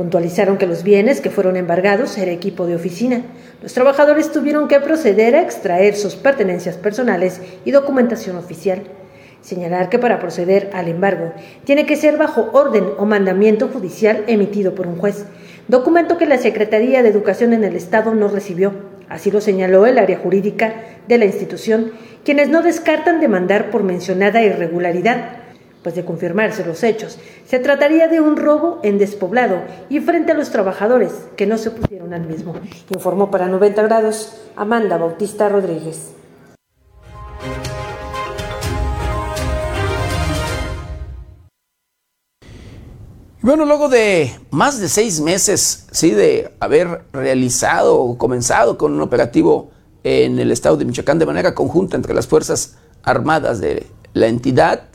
[0.01, 3.21] Puntualizaron que los bienes que fueron embargados era equipo de oficina.
[3.61, 8.81] Los trabajadores tuvieron que proceder a extraer sus pertenencias personales y documentación oficial.
[9.43, 11.33] Señalar que para proceder al embargo
[11.65, 15.27] tiene que ser bajo orden o mandamiento judicial emitido por un juez,
[15.67, 18.73] documento que la Secretaría de Educación en el Estado no recibió.
[19.07, 20.73] Así lo señaló el área jurídica
[21.07, 21.91] de la institución,
[22.25, 25.41] quienes no descartan demandar por mencionada irregularidad
[25.83, 30.35] pues de confirmarse los hechos, se trataría de un robo en despoblado y frente a
[30.35, 32.53] los trabajadores que no se pusieron al mismo,
[32.89, 36.13] informó para 90 grados Amanda Bautista Rodríguez.
[43.43, 49.01] Bueno, luego de más de seis meses, sí, de haber realizado o comenzado con un
[49.01, 49.71] operativo
[50.03, 54.90] en el estado de Michoacán de manera conjunta entre las Fuerzas Armadas de la entidad,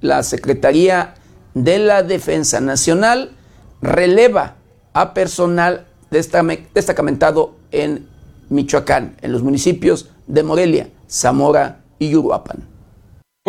[0.00, 1.14] la Secretaría
[1.54, 3.32] de la Defensa Nacional
[3.82, 4.56] releva
[4.92, 8.08] a personal destacamentado en
[8.48, 12.69] Michoacán, en los municipios de Morelia, Zamora y Uruapan.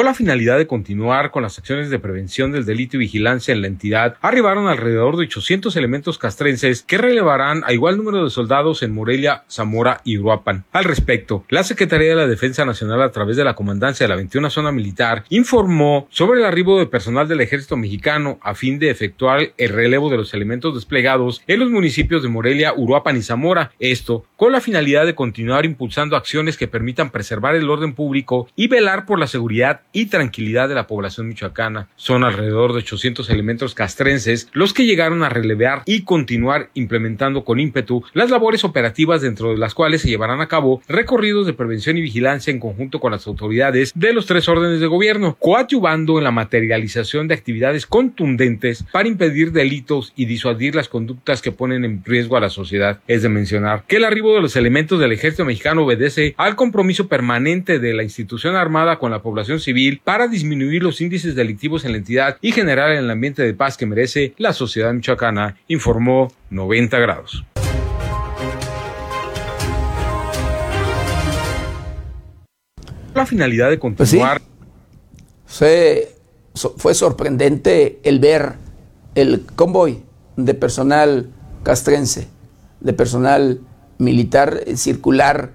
[0.02, 3.62] Con la finalidad de continuar con las acciones de prevención del delito y vigilancia en
[3.62, 8.82] la entidad, arribaron alrededor de 800 elementos castrenses que relevarán a igual número de soldados
[8.82, 10.66] en Morelia, Zamora y Uruapan.
[10.72, 14.16] Al respecto, la Secretaría de la Defensa Nacional a través de la Comandancia de la
[14.16, 18.90] 21 Zona Militar informó sobre el arribo de personal del Ejército Mexicano a fin de
[18.90, 23.72] efectuar el relevo de los elementos desplegados en los municipios de Morelia, Uruapan y Zamora.
[23.78, 28.68] Esto con la finalidad de continuar impulsando acciones que permitan preservar el orden público y
[28.68, 31.88] velar por la seguridad y tranquilidad de la población michoacana.
[31.96, 37.60] Son alrededor de 800 elementos castrenses los que llegaron a relevar y continuar implementando con
[37.60, 41.98] ímpetu las labores operativas dentro de las cuales se llevarán a cabo recorridos de prevención
[41.98, 46.24] y vigilancia en conjunto con las autoridades de los tres órdenes de gobierno, coadyuvando en
[46.24, 52.04] la materialización de actividades contundentes para impedir delitos y disuadir las conductas que ponen en
[52.04, 53.00] riesgo a la sociedad.
[53.08, 57.08] Es de mencionar que el arribo de los elementos del ejército mexicano obedece al compromiso
[57.08, 61.92] permanente de la institución armada con la población civil para disminuir los índices delictivos en
[61.92, 67.00] la entidad y generar el ambiente de paz que merece la sociedad michoacana, informó 90
[67.00, 67.44] grados.
[73.14, 74.42] La finalidad de pues continuar.
[75.46, 78.54] fue sorprendente el ver
[79.16, 80.04] el convoy
[80.38, 81.30] de personal
[81.64, 82.28] castrense,
[82.80, 83.60] de personal
[83.98, 85.54] militar circular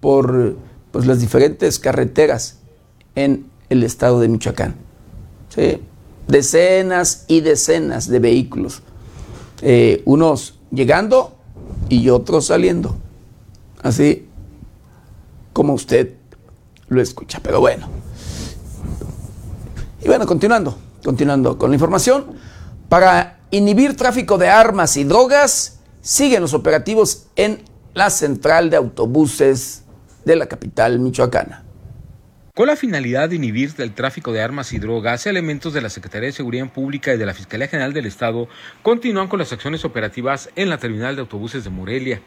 [0.00, 0.56] por
[0.90, 2.60] pues, las diferentes carreteras
[3.14, 4.74] en el estado de Michoacán.
[6.28, 8.82] Decenas y decenas de vehículos,
[9.62, 11.36] eh, unos llegando
[11.88, 12.96] y otros saliendo,
[13.82, 14.28] así
[15.52, 16.14] como usted
[16.88, 17.88] lo escucha, pero bueno.
[20.02, 22.26] Y bueno, continuando, continuando con la información,
[22.88, 27.62] para inhibir tráfico de armas y drogas, siguen los operativos en
[27.94, 29.82] la central de autobuses
[30.24, 31.64] de la capital michoacana.
[32.58, 36.26] Con la finalidad de inhibir el tráfico de armas y drogas, elementos de la Secretaría
[36.26, 38.48] de Seguridad Pública y de la Fiscalía General del Estado
[38.82, 42.20] continúan con las acciones operativas en la terminal de autobuses de Morelia.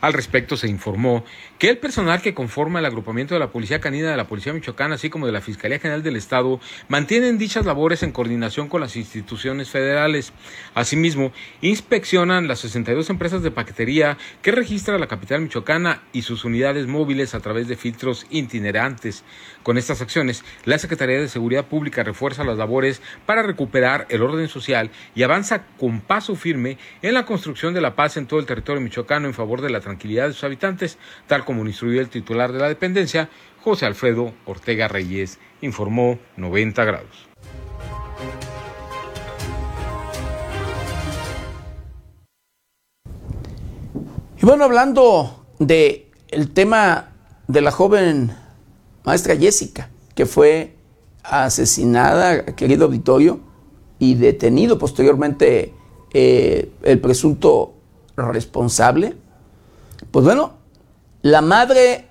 [0.00, 1.24] Al respecto se informó
[1.58, 4.96] que el personal que conforma el agrupamiento de la Policía Canina de la Policía Michoacana,
[4.96, 8.96] así como de la Fiscalía General del Estado, mantienen dichas labores en coordinación con las
[8.96, 10.32] instituciones federales.
[10.74, 16.86] Asimismo, inspeccionan las 62 empresas de paquetería que registra la capital michoacana y sus unidades
[16.86, 19.24] móviles a través de filtros itinerantes.
[19.62, 24.48] Con estas acciones, la Secretaría de Seguridad Pública refuerza las labores para recuperar el orden
[24.48, 28.46] social y avanza con paso firme en la construcción de la paz en todo el
[28.46, 32.52] territorio michoacano en favor de la tranquilidad de sus habitantes, tal como instruyó el titular
[32.52, 33.28] de la dependencia,
[33.62, 37.26] José Alfredo Ortega Reyes, informó 90 grados.
[44.40, 47.12] Y bueno, hablando de el tema
[47.48, 48.32] de la joven
[49.04, 50.76] maestra Jessica, que fue
[51.22, 53.40] asesinada, querido auditorio,
[53.98, 55.72] y detenido posteriormente
[56.12, 57.74] eh, el presunto
[58.16, 59.16] responsable.
[60.10, 60.54] Pues bueno,
[61.22, 62.08] la madre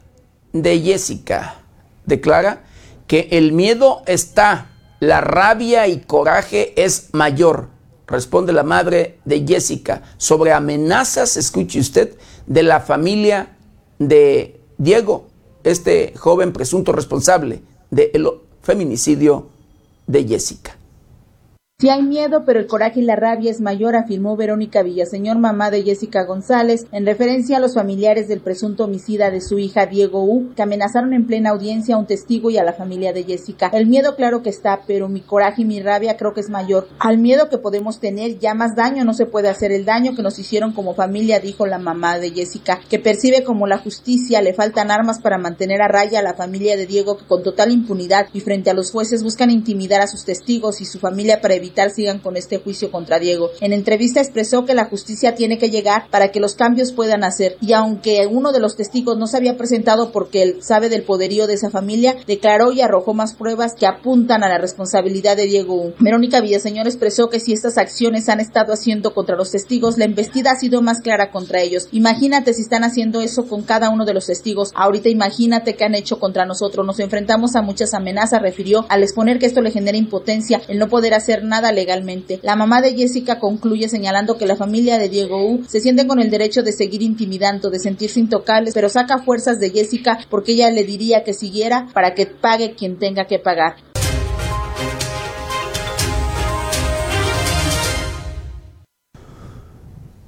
[0.54, 1.62] de Jessica
[2.06, 2.64] declara
[3.08, 7.70] que el miedo está, la rabia y coraje es mayor,
[8.08, 13.58] responde la madre de Jessica, sobre amenazas, escuche usted, de la familia
[14.00, 15.28] de Diego,
[15.64, 18.30] este joven presunto responsable del
[18.62, 19.50] feminicidio
[20.08, 20.78] de Jessica.
[21.78, 25.72] Si hay miedo, pero el coraje y la rabia es mayor, afirmó Verónica Villaseñor, mamá
[25.72, 30.24] de Jessica González, en referencia a los familiares del presunto homicida de su hija Diego
[30.24, 33.70] U, que amenazaron en plena audiencia a un testigo y a la familia de Jessica.
[33.74, 36.88] El miedo claro que está, pero mi coraje y mi rabia creo que es mayor.
[36.98, 39.74] Al miedo que podemos tener, ya más daño no se puede hacer.
[39.74, 43.68] El daño que nos hicieron como familia, dijo la mamá de Jessica, que percibe como
[43.68, 47.26] la justicia le faltan armas para mantener a raya a la familia de Diego, que
[47.26, 51.00] con total impunidad y frente a los jueces buscan intimidar a sus testigos y su
[51.00, 53.50] familia para evitar sigan con este juicio contra Diego.
[53.60, 57.58] En entrevista expresó que la justicia tiene que llegar para que los cambios puedan hacer
[57.60, 61.48] y aunque uno de los testigos no se había presentado porque él sabe del poderío
[61.48, 65.94] de esa familia, declaró y arrojó más pruebas que apuntan a la responsabilidad de Diego.
[66.00, 70.52] Verónica Villaseñor expresó que si estas acciones han estado haciendo contra los testigos, la embestida
[70.52, 71.88] ha sido más clara contra ellos.
[71.92, 74.72] Imagínate si están haciendo eso con cada uno de los testigos.
[74.76, 76.86] Ahorita imagínate que han hecho contra nosotros.
[76.86, 80.90] Nos enfrentamos a muchas amenazas, refirió, al exponer que esto le genera impotencia, el no
[80.90, 82.40] poder hacer nada legalmente.
[82.44, 86.20] La mamá de Jessica concluye señalando que la familia de Diego U se siente con
[86.20, 90.70] el derecho de seguir intimidando, de sentirse intocables, pero saca fuerzas de Jessica porque ella
[90.70, 93.76] le diría que siguiera para que pague quien tenga que pagar.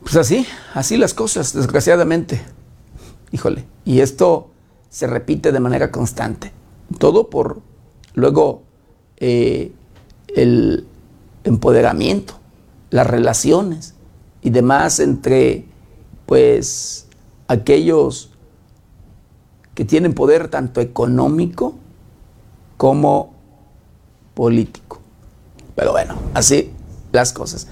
[0.01, 2.41] Pues así, así las cosas, desgraciadamente.
[3.33, 4.51] Híjole, y esto
[4.89, 6.53] se repite de manera constante.
[6.97, 7.61] Todo por
[8.13, 8.63] luego
[9.17, 9.73] eh,
[10.35, 10.87] el,
[11.47, 12.39] empoderamiento,
[12.89, 13.95] las relaciones
[14.41, 15.65] y demás entre
[16.25, 17.07] pues
[17.47, 18.31] aquellos
[19.73, 21.75] que tienen poder tanto económico
[22.77, 23.33] como
[24.33, 24.99] político.
[25.75, 26.71] Pero bueno, así
[27.11, 27.67] las cosas.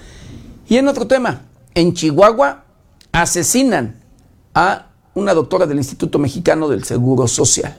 [0.68, 1.42] Y en otro tema,
[1.74, 2.64] en Chihuahua
[3.12, 4.02] asesinan
[4.54, 7.78] a una doctora del Instituto Mexicano del Seguro Social.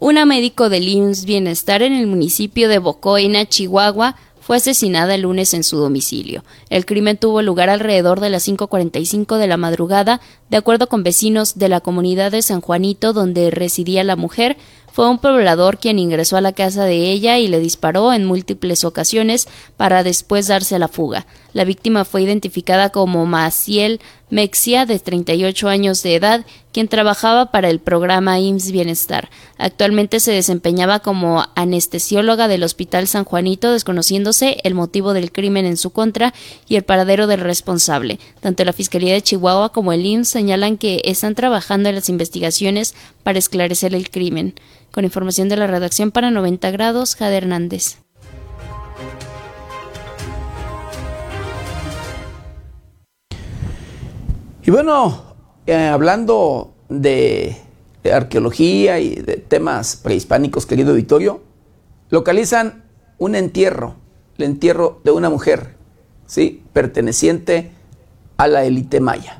[0.00, 4.16] Una médico del IMSS Bienestar en el municipio de Bocoina, Chihuahua,
[4.50, 6.42] fue asesinada el lunes en su domicilio.
[6.70, 11.56] El crimen tuvo lugar alrededor de las 5.45 de la madrugada, de acuerdo con vecinos
[11.56, 14.56] de la comunidad de San Juanito donde residía la mujer,
[14.92, 18.84] fue un poblador quien ingresó a la casa de ella y le disparó en múltiples
[18.84, 21.26] ocasiones para después darse a la fuga.
[21.52, 27.68] La víctima fue identificada como Maciel Mexia, de 38 años de edad, quien trabajaba para
[27.68, 29.28] el programa IMSS Bienestar.
[29.58, 35.76] Actualmente se desempeñaba como anestesióloga del Hospital San Juanito, desconociéndose el motivo del crimen en
[35.76, 36.32] su contra
[36.68, 38.20] y el paradero del responsable.
[38.38, 42.94] Tanto la Fiscalía de Chihuahua como el IMSS señalan que están trabajando en las investigaciones
[43.24, 44.54] para esclarecer el crimen.
[44.92, 47.98] Con información de la redacción para 90 grados, Jade Hernández.
[54.62, 55.34] Y bueno,
[55.66, 57.56] eh, hablando de,
[58.12, 61.42] arqueología y de temas prehispánicos, querido Vittorio,
[62.10, 62.84] localizan
[63.18, 63.96] un entierro,
[64.38, 65.76] el entierro de una mujer,
[66.26, 66.62] ¿sí?
[66.72, 67.72] perteneciente
[68.36, 69.39] a la élite maya.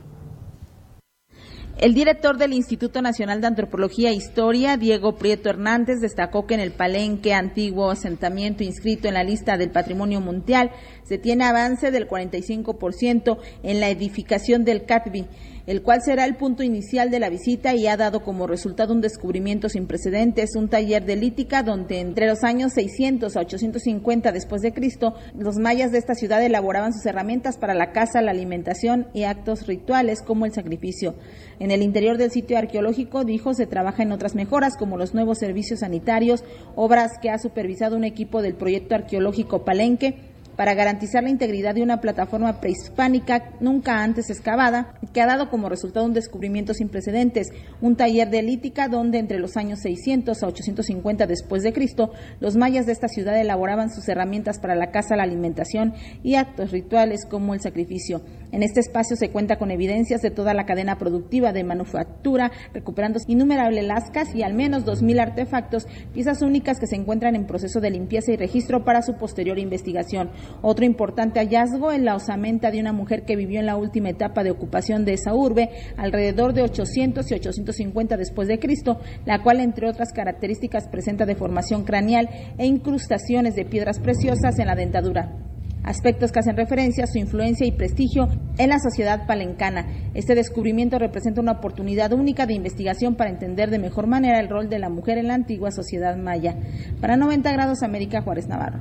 [1.80, 6.60] El director del Instituto Nacional de Antropología e Historia, Diego Prieto Hernández, destacó que en
[6.60, 10.72] el Palenque, antiguo asentamiento inscrito en la lista del Patrimonio Mundial,
[11.04, 15.24] se tiene avance del 45% en la edificación del CATBI
[15.70, 19.00] el cual será el punto inicial de la visita y ha dado como resultado un
[19.00, 24.62] descubrimiento sin precedentes, un taller de lítica donde entre los años 600 a 850 después
[24.62, 29.06] de Cristo, los mayas de esta ciudad elaboraban sus herramientas para la caza, la alimentación
[29.14, 31.14] y actos rituales como el sacrificio.
[31.60, 35.38] En el interior del sitio arqueológico, dijo, se trabaja en otras mejoras como los nuevos
[35.38, 36.42] servicios sanitarios,
[36.74, 40.30] obras que ha supervisado un equipo del proyecto arqueológico Palenque,
[40.60, 45.70] para garantizar la integridad de una plataforma prehispánica nunca antes excavada, que ha dado como
[45.70, 47.48] resultado un descubrimiento sin precedentes,
[47.80, 52.56] un taller de lítica donde entre los años 600 a 850 después de Cristo, los
[52.56, 57.24] mayas de esta ciudad elaboraban sus herramientas para la caza, la alimentación y actos rituales
[57.24, 58.20] como el sacrificio.
[58.52, 63.20] En este espacio se cuenta con evidencias de toda la cadena productiva de manufactura, recuperando
[63.28, 67.90] innumerables lascas y al menos 2.000 artefactos, piezas únicas que se encuentran en proceso de
[67.90, 70.30] limpieza y registro para su posterior investigación.
[70.62, 74.42] Otro importante hallazgo es la osamenta de una mujer que vivió en la última etapa
[74.42, 79.60] de ocupación de esa urbe, alrededor de 800 y 850 después de Cristo, la cual
[79.60, 82.28] entre otras características presenta deformación craneal
[82.58, 85.49] e incrustaciones de piedras preciosas en la dentadura
[85.84, 88.28] aspectos que hacen referencia a su influencia y prestigio
[88.58, 89.86] en la sociedad palencana.
[90.14, 94.68] Este descubrimiento representa una oportunidad única de investigación para entender de mejor manera el rol
[94.68, 96.56] de la mujer en la antigua sociedad maya.
[97.00, 98.80] Para 90 grados América Juárez Navarro.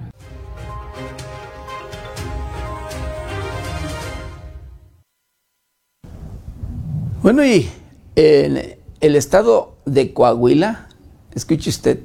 [7.22, 7.68] Bueno, y
[8.16, 10.88] en el estado de Coahuila,
[11.36, 12.00] escuche usted,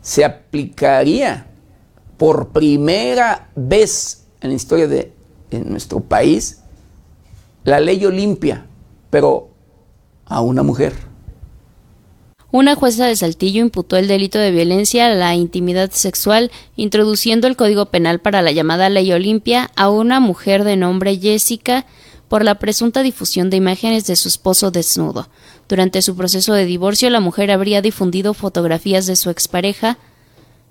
[0.00, 1.46] se aplicaría
[2.22, 5.12] por primera vez en la historia de
[5.64, 6.60] nuestro país
[7.64, 8.64] la ley Olimpia,
[9.10, 9.48] pero
[10.26, 10.92] a una mujer.
[12.52, 17.56] Una jueza de Saltillo imputó el delito de violencia a la intimidad sexual, introduciendo el
[17.56, 21.86] Código Penal para la llamada Ley Olimpia a una mujer de nombre Jessica,
[22.28, 25.28] por la presunta difusión de imágenes de su esposo desnudo.
[25.68, 29.98] Durante su proceso de divorcio, la mujer habría difundido fotografías de su expareja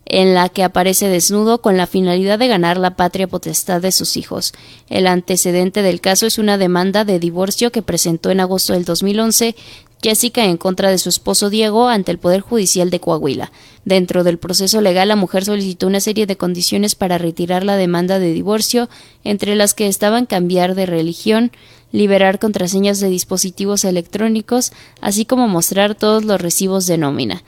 [0.05, 4.17] en la que aparece desnudo con la finalidad de ganar la patria potestad de sus
[4.17, 4.53] hijos.
[4.89, 9.55] El antecedente del caso es una demanda de divorcio que presentó en agosto del 2011
[10.01, 13.51] Jessica en contra de su esposo Diego ante el Poder Judicial de Coahuila.
[13.85, 18.17] Dentro del proceso legal, la mujer solicitó una serie de condiciones para retirar la demanda
[18.17, 18.89] de divorcio,
[19.23, 21.51] entre las que estaban cambiar de religión,
[21.91, 24.71] liberar contraseñas de dispositivos electrónicos,
[25.01, 27.43] así como mostrar todos los recibos de nómina.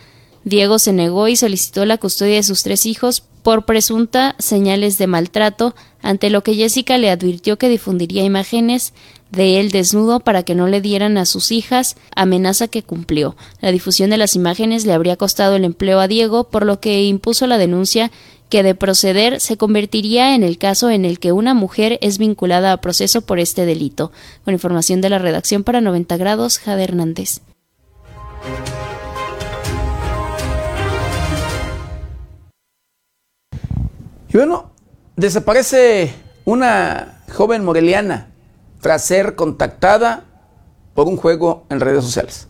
[0.45, 5.07] Diego se negó y solicitó la custodia de sus tres hijos por presunta señales de
[5.07, 8.93] maltrato, ante lo que Jessica le advirtió que difundiría imágenes
[9.31, 13.35] de él desnudo para que no le dieran a sus hijas, amenaza que cumplió.
[13.61, 17.03] La difusión de las imágenes le habría costado el empleo a Diego, por lo que
[17.03, 18.11] impuso la denuncia
[18.49, 22.71] que de proceder se convertiría en el caso en el que una mujer es vinculada
[22.71, 24.11] a proceso por este delito.
[24.45, 27.41] Con información de la redacción para 90 grados, Jade Hernández.
[34.33, 34.71] Y bueno,
[35.15, 36.11] desaparece
[36.43, 38.31] una joven moreliana
[38.81, 40.25] tras ser contactada
[40.95, 42.47] por un juego en redes sociales.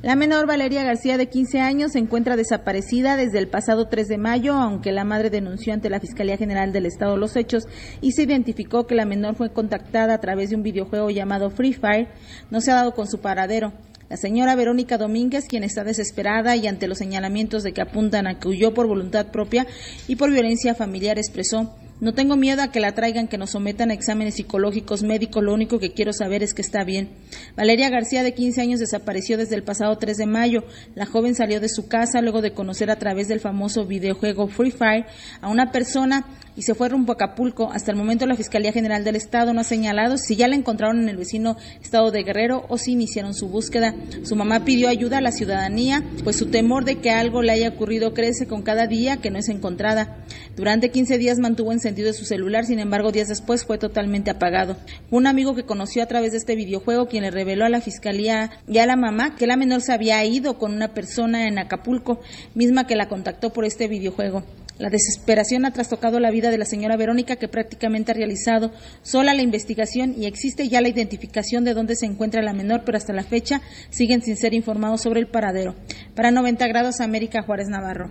[0.00, 4.18] La menor Valeria García, de 15 años, se encuentra desaparecida desde el pasado 3 de
[4.18, 7.64] mayo, aunque la madre denunció ante la Fiscalía General del Estado los hechos
[8.00, 11.74] y se identificó que la menor fue contactada a través de un videojuego llamado Free
[11.74, 12.08] Fire.
[12.50, 13.74] No se ha dado con su paradero.
[14.10, 18.38] La señora Verónica Domínguez, quien está desesperada y ante los señalamientos de que apuntan a
[18.38, 19.66] que huyó por voluntad propia
[20.06, 23.90] y por violencia familiar, expresó no tengo miedo a que la traigan, que nos sometan
[23.90, 27.08] a exámenes psicológicos, médicos, lo único que quiero saber es que está bien.
[27.56, 30.64] Valeria García, de 15 años, desapareció desde el pasado 3 de mayo.
[30.96, 34.72] La joven salió de su casa luego de conocer a través del famoso videojuego Free
[34.72, 35.06] Fire
[35.40, 36.26] a una persona
[36.56, 37.70] y se fue rumbo a Acapulco.
[37.72, 41.00] Hasta el momento la Fiscalía General del Estado no ha señalado si ya la encontraron
[41.00, 43.94] en el vecino estado de Guerrero o si iniciaron su búsqueda.
[44.22, 47.68] Su mamá pidió ayuda a la ciudadanía, pues su temor de que algo le haya
[47.68, 50.24] ocurrido crece con cada día que no es encontrada.
[50.56, 54.30] Durante 15 días mantuvo en sentido de su celular, sin embargo, días después fue totalmente
[54.30, 54.76] apagado.
[55.10, 58.50] Un amigo que conoció a través de este videojuego, quien le reveló a la fiscalía
[58.68, 62.20] y a la mamá que la menor se había ido con una persona en Acapulco,
[62.54, 64.44] misma que la contactó por este videojuego.
[64.76, 68.72] La desesperación ha trastocado la vida de la señora Verónica, que prácticamente ha realizado
[69.02, 72.98] sola la investigación y existe ya la identificación de dónde se encuentra la menor, pero
[72.98, 75.76] hasta la fecha siguen sin ser informados sobre el paradero.
[76.16, 78.10] Para 90 grados, América Juárez Navarro.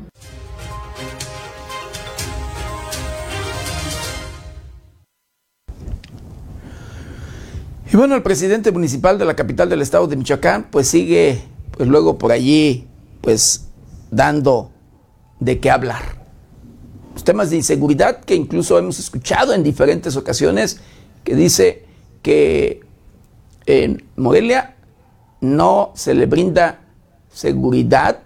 [7.92, 11.42] Y bueno, el presidente municipal de la capital del estado de Michoacán, pues sigue,
[11.72, 12.88] pues luego por allí,
[13.20, 13.68] pues
[14.10, 14.72] dando
[15.42, 16.23] de qué hablar.
[17.14, 20.80] Los temas de inseguridad que incluso hemos escuchado en diferentes ocasiones,
[21.24, 21.86] que dice
[22.22, 22.82] que
[23.66, 24.76] en Morelia
[25.42, 26.82] no se le brinda
[27.32, 28.20] seguridad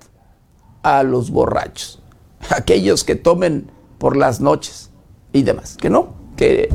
[0.83, 2.01] a los borrachos,
[2.49, 4.91] aquellos que tomen por las noches
[5.33, 6.69] y demás, que no, que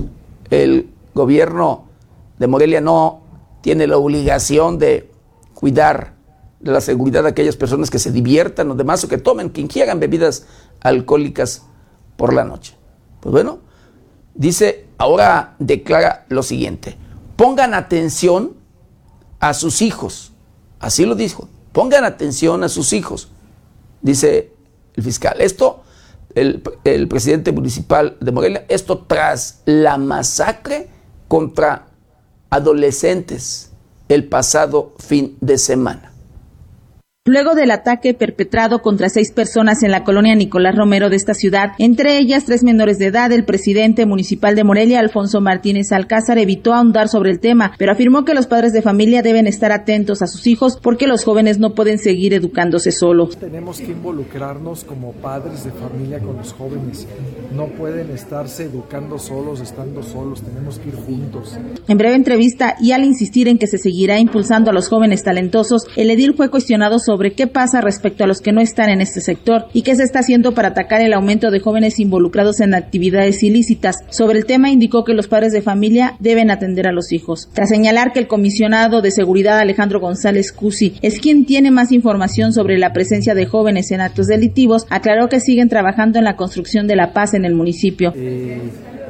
[0.50, 1.86] el gobierno
[2.38, 3.22] de Morelia no
[3.62, 5.10] tiene la obligación de
[5.54, 6.14] cuidar
[6.60, 9.60] de la seguridad de aquellas personas que se diviertan o demás, o que tomen, que
[9.60, 10.46] ingieran bebidas
[10.80, 11.62] alcohólicas
[12.22, 12.76] por la noche.
[13.18, 13.58] Pues bueno,
[14.32, 16.96] dice, ahora declara lo siguiente,
[17.34, 18.52] pongan atención
[19.40, 20.30] a sus hijos,
[20.78, 23.32] así lo dijo, pongan atención a sus hijos,
[24.02, 24.52] dice
[24.94, 25.40] el fiscal.
[25.40, 25.82] Esto,
[26.36, 30.90] el, el presidente municipal de Morelia, esto tras la masacre
[31.26, 31.88] contra
[32.50, 33.72] adolescentes
[34.08, 36.11] el pasado fin de semana.
[37.24, 41.70] Luego del ataque perpetrado contra seis personas en la colonia Nicolás Romero de esta ciudad,
[41.78, 46.74] entre ellas tres menores de edad, el presidente municipal de Morelia, Alfonso Martínez Alcázar, evitó
[46.74, 50.26] ahondar sobre el tema, pero afirmó que los padres de familia deben estar atentos a
[50.26, 53.38] sus hijos porque los jóvenes no pueden seguir educándose solos.
[53.38, 57.06] Tenemos que involucrarnos como padres de familia con los jóvenes.
[57.54, 61.56] No pueden estarse educando solos, estando solos, tenemos que ir juntos.
[61.86, 65.86] En breve entrevista y al insistir en que se seguirá impulsando a los jóvenes talentosos,
[65.94, 69.02] el edil fue cuestionado sobre sobre qué pasa respecto a los que no están en
[69.02, 72.74] este sector y qué se está haciendo para atacar el aumento de jóvenes involucrados en
[72.74, 73.98] actividades ilícitas.
[74.08, 77.50] Sobre el tema indicó que los padres de familia deben atender a los hijos.
[77.52, 82.54] Tras señalar que el comisionado de seguridad Alejandro González Cusi es quien tiene más información
[82.54, 86.86] sobre la presencia de jóvenes en actos delictivos, aclaró que siguen trabajando en la construcción
[86.86, 88.14] de la paz en el municipio.
[88.16, 88.58] Eh,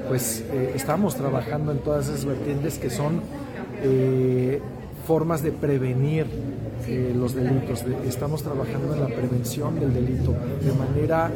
[0.08, 3.20] pues eh, estamos trabajando en todas esas vertientes que son
[3.84, 4.60] eh,
[5.06, 6.26] formas de prevenir
[6.88, 7.84] eh, los delitos.
[8.06, 11.30] estamos trabajando en la prevención del delito de manera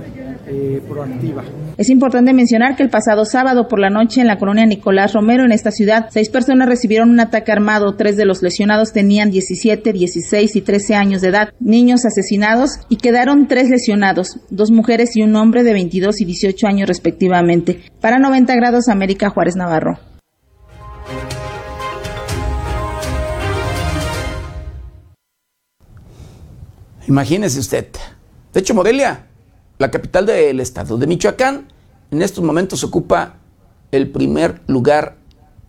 [0.47, 1.45] eh, proactiva.
[1.77, 5.45] Es importante mencionar que el pasado sábado por la noche en la colonia Nicolás Romero
[5.45, 7.95] en esta ciudad, seis personas recibieron un ataque armado.
[7.97, 12.97] Tres de los lesionados tenían 17, 16 y 13 años de edad, niños asesinados y
[12.97, 17.81] quedaron tres lesionados, dos mujeres y un hombre de 22 y 18 años respectivamente.
[18.01, 19.99] Para 90 grados América Juárez Navarro.
[27.09, 27.87] Imagínese usted.
[28.53, 29.27] De hecho, Morelia,
[29.79, 31.69] la capital del estado de Michoacán,
[32.11, 33.37] en estos momentos ocupa
[33.93, 35.17] el primer lugar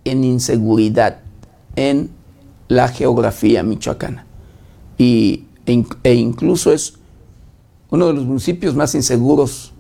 [0.04, 1.20] en inseguridad
[1.76, 2.10] en
[2.68, 4.26] la geografía michoacana.
[4.98, 6.96] Y, e, e incluso es
[7.90, 9.74] uno de los municipios más inseguros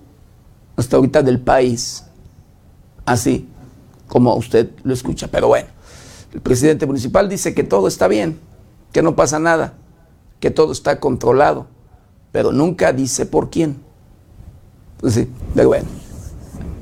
[0.76, 2.04] hasta ahorita del país.
[3.06, 3.48] Así
[4.08, 5.28] como usted lo escucha.
[5.28, 5.70] Pero bueno,
[6.34, 8.40] el presidente municipal dice que todo está bien,
[8.92, 9.74] que no pasa nada
[10.40, 11.68] que todo está controlado,
[12.32, 13.78] pero nunca dice por quién.
[15.00, 15.88] Pues sí, pero bueno.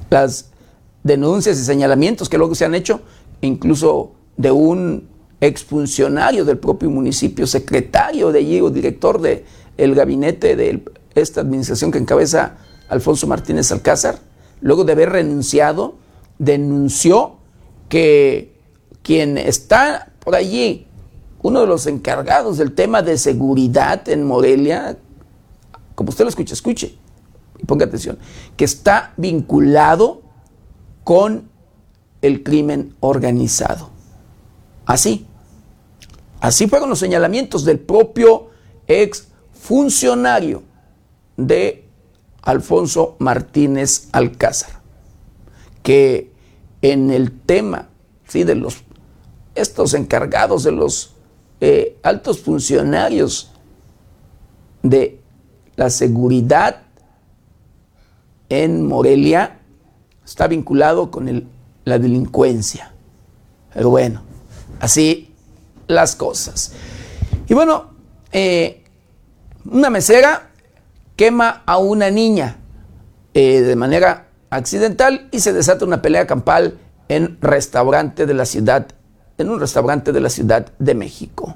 [0.10, 0.50] Las
[1.04, 3.02] denuncias y señalamientos que luego se han hecho,
[3.42, 5.08] incluso de un
[5.42, 9.44] exfuncionario del propio municipio, secretario de allí o director del
[9.78, 10.84] el gabinete de
[11.16, 12.58] esta administración que encabeza
[12.88, 14.20] Alfonso Martínez Alcázar,
[14.62, 15.96] luego de haber renunciado,
[16.40, 17.38] denunció
[17.90, 18.56] que
[19.04, 20.88] quien está por allí
[21.46, 24.98] uno de los encargados del tema de seguridad en Morelia,
[25.94, 26.98] como usted lo escucha, escuche
[27.60, 28.18] y ponga atención,
[28.58, 30.24] que está vinculado
[31.04, 31.48] con
[32.24, 33.92] el crimen organizado.
[34.88, 35.28] Así.
[36.40, 38.50] Así fueron los señalamientos del propio
[38.88, 40.64] ex funcionario
[41.38, 41.88] de
[42.42, 44.82] Alfonso Martínez Alcázar,
[45.84, 46.32] que
[46.82, 47.90] en el tema
[48.28, 48.44] ¿sí?
[48.44, 48.84] de los
[49.54, 51.15] estos encargados de los
[51.62, 53.52] eh, altos funcionarios
[54.84, 55.22] de
[55.76, 56.82] la seguridad
[58.50, 59.60] en Morelia
[60.24, 61.50] está vinculado con
[61.84, 62.92] la delincuencia.
[63.74, 64.22] Pero bueno,
[64.80, 65.34] así
[65.88, 66.74] las cosas.
[67.48, 67.92] Y bueno,
[68.32, 68.84] eh,
[69.66, 70.52] una mesera
[71.16, 72.58] quema a una niña
[73.34, 76.78] eh, de manera accidental y se desata una pelea campal
[77.08, 78.88] en restaurante de la ciudad
[79.38, 81.56] en un restaurante de la Ciudad de México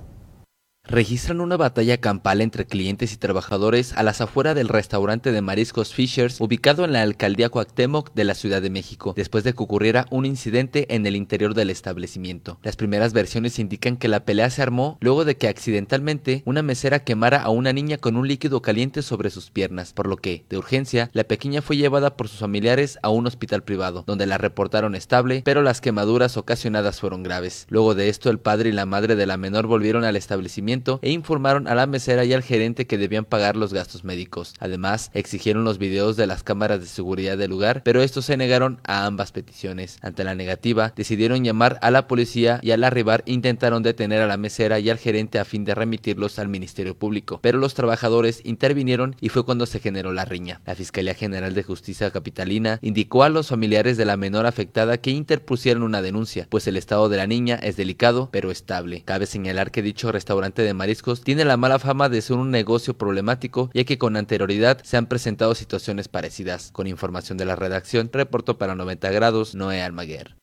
[0.89, 5.93] registran una batalla campal entre clientes y trabajadores a las afueras del restaurante de mariscos
[5.93, 10.07] Fishers ubicado en la alcaldía Cuauhtémoc de la Ciudad de México, después de que ocurriera
[10.09, 12.59] un incidente en el interior del establecimiento.
[12.63, 17.03] Las primeras versiones indican que la pelea se armó luego de que accidentalmente una mesera
[17.03, 20.57] quemara a una niña con un líquido caliente sobre sus piernas, por lo que, de
[20.57, 24.95] urgencia, la pequeña fue llevada por sus familiares a un hospital privado, donde la reportaron
[24.95, 27.67] estable, pero las quemaduras ocasionadas fueron graves.
[27.69, 31.11] Luego de esto, el padre y la madre de la menor volvieron al establecimiento e
[31.11, 34.53] informaron a la mesera y al gerente que debían pagar los gastos médicos.
[34.59, 38.79] Además, exigieron los videos de las cámaras de seguridad del lugar, pero estos se negaron
[38.83, 39.99] a ambas peticiones.
[40.01, 44.37] Ante la negativa, decidieron llamar a la policía y al arribar intentaron detener a la
[44.37, 49.15] mesera y al gerente a fin de remitirlos al Ministerio Público, pero los trabajadores intervinieron
[49.19, 50.61] y fue cuando se generó la riña.
[50.65, 55.11] La Fiscalía General de Justicia Capitalina indicó a los familiares de la menor afectada que
[55.11, 59.03] interpusieron una denuncia, pues el estado de la niña es delicado pero estable.
[59.03, 62.97] Cabe señalar que dicho restaurante de mariscos tiene la mala fama de ser un negocio
[62.97, 66.71] problemático, ya que con anterioridad se han presentado situaciones parecidas.
[66.71, 70.35] Con información de la redacción, reportó para 90 grados Noé Almaguer.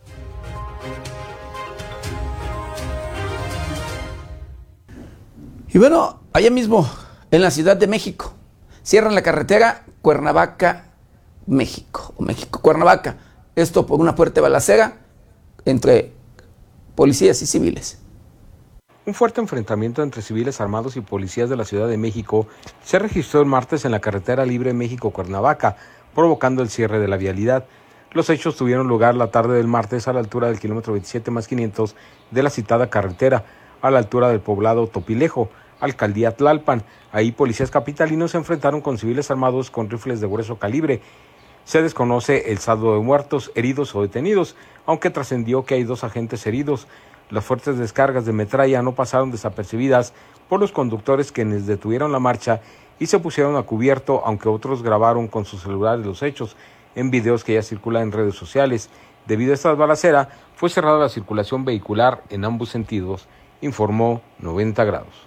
[5.68, 6.88] Y bueno, allá mismo,
[7.30, 8.32] en la Ciudad de México,
[8.82, 13.18] cierran la carretera Cuernavaca-México, o México-Cuernavaca.
[13.56, 15.01] Esto por una fuerte balacera
[15.64, 16.12] entre
[16.94, 17.98] policías y civiles.
[19.06, 22.48] Un fuerte enfrentamiento entre civiles armados y policías de la Ciudad de México
[22.82, 25.76] se registró el martes en la carretera libre México-Cuernavaca,
[26.12, 27.66] provocando el cierre de la vialidad.
[28.10, 31.46] Los hechos tuvieron lugar la tarde del martes a la altura del kilómetro 27 más
[31.46, 31.94] 500
[32.32, 33.44] de la citada carretera,
[33.80, 36.82] a la altura del poblado Topilejo, alcaldía Tlalpan.
[37.12, 41.00] Ahí policías capitalinos se enfrentaron con civiles armados con rifles de grueso calibre.
[41.64, 46.44] Se desconoce el saldo de muertos, heridos o detenidos, aunque trascendió que hay dos agentes
[46.48, 46.88] heridos.
[47.31, 50.12] Las fuertes descargas de metralla no pasaron desapercibidas
[50.48, 52.61] por los conductores quienes detuvieron la marcha
[53.01, 56.57] y se pusieron a cubierto, aunque otros grabaron con sus celulares los hechos
[56.94, 58.90] en videos que ya circulan en redes sociales.
[59.27, 63.27] Debido a esta balacera, fue cerrada la circulación vehicular en ambos sentidos,
[63.61, 65.27] informó 90 grados.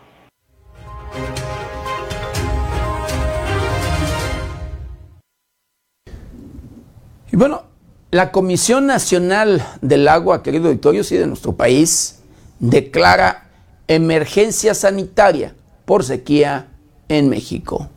[7.32, 7.69] Y bueno,
[8.11, 12.22] la Comisión Nacional del Agua, querido auditorio, sí, de nuestro país,
[12.60, 13.49] declara
[13.88, 15.53] emergencia sanitaria
[15.86, 16.68] por sequía
[17.07, 17.90] en México.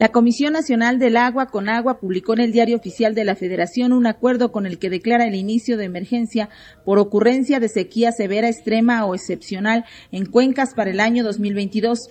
[0.00, 3.92] La Comisión Nacional del Agua con Agua publicó en el Diario Oficial de la Federación
[3.92, 6.48] un acuerdo con el que declara el inicio de emergencia
[6.84, 12.10] por ocurrencia de sequía severa, extrema o excepcional en cuencas para el año 2022.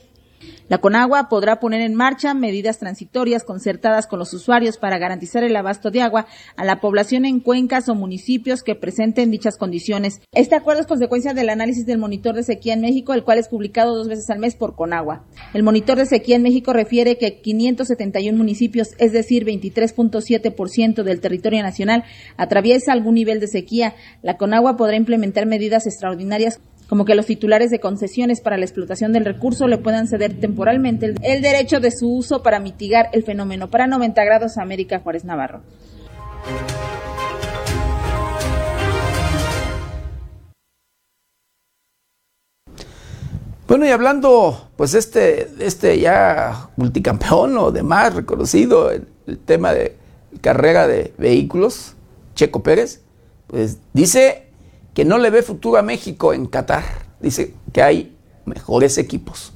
[0.69, 5.55] La Conagua podrá poner en marcha medidas transitorias concertadas con los usuarios para garantizar el
[5.55, 10.21] abasto de agua a la población en cuencas o municipios que presenten dichas condiciones.
[10.33, 13.49] Este acuerdo es consecuencia del análisis del monitor de sequía en México, el cual es
[13.49, 15.25] publicado dos veces al mes por Conagua.
[15.53, 21.61] El monitor de sequía en México refiere que 571 municipios, es decir, 23.7% del territorio
[21.61, 22.03] nacional,
[22.37, 23.95] atraviesa algún nivel de sequía.
[24.21, 26.61] La Conagua podrá implementar medidas extraordinarias
[26.91, 31.15] como que los titulares de concesiones para la explotación del recurso le puedan ceder temporalmente
[31.21, 33.69] el, derecho de su uso para mitigar el fenómeno.
[33.69, 35.61] Para 90 grados, América Juárez Navarro.
[43.69, 49.95] Bueno, y hablando, pues este, este ya multicampeón o demás reconocido en el tema de
[50.41, 51.95] carrera de vehículos,
[52.35, 52.99] Checo Pérez,
[53.47, 54.50] pues dice
[54.93, 56.83] que no le ve futuro a México en Qatar.
[57.19, 58.15] Dice que hay
[58.45, 59.53] mejores equipos.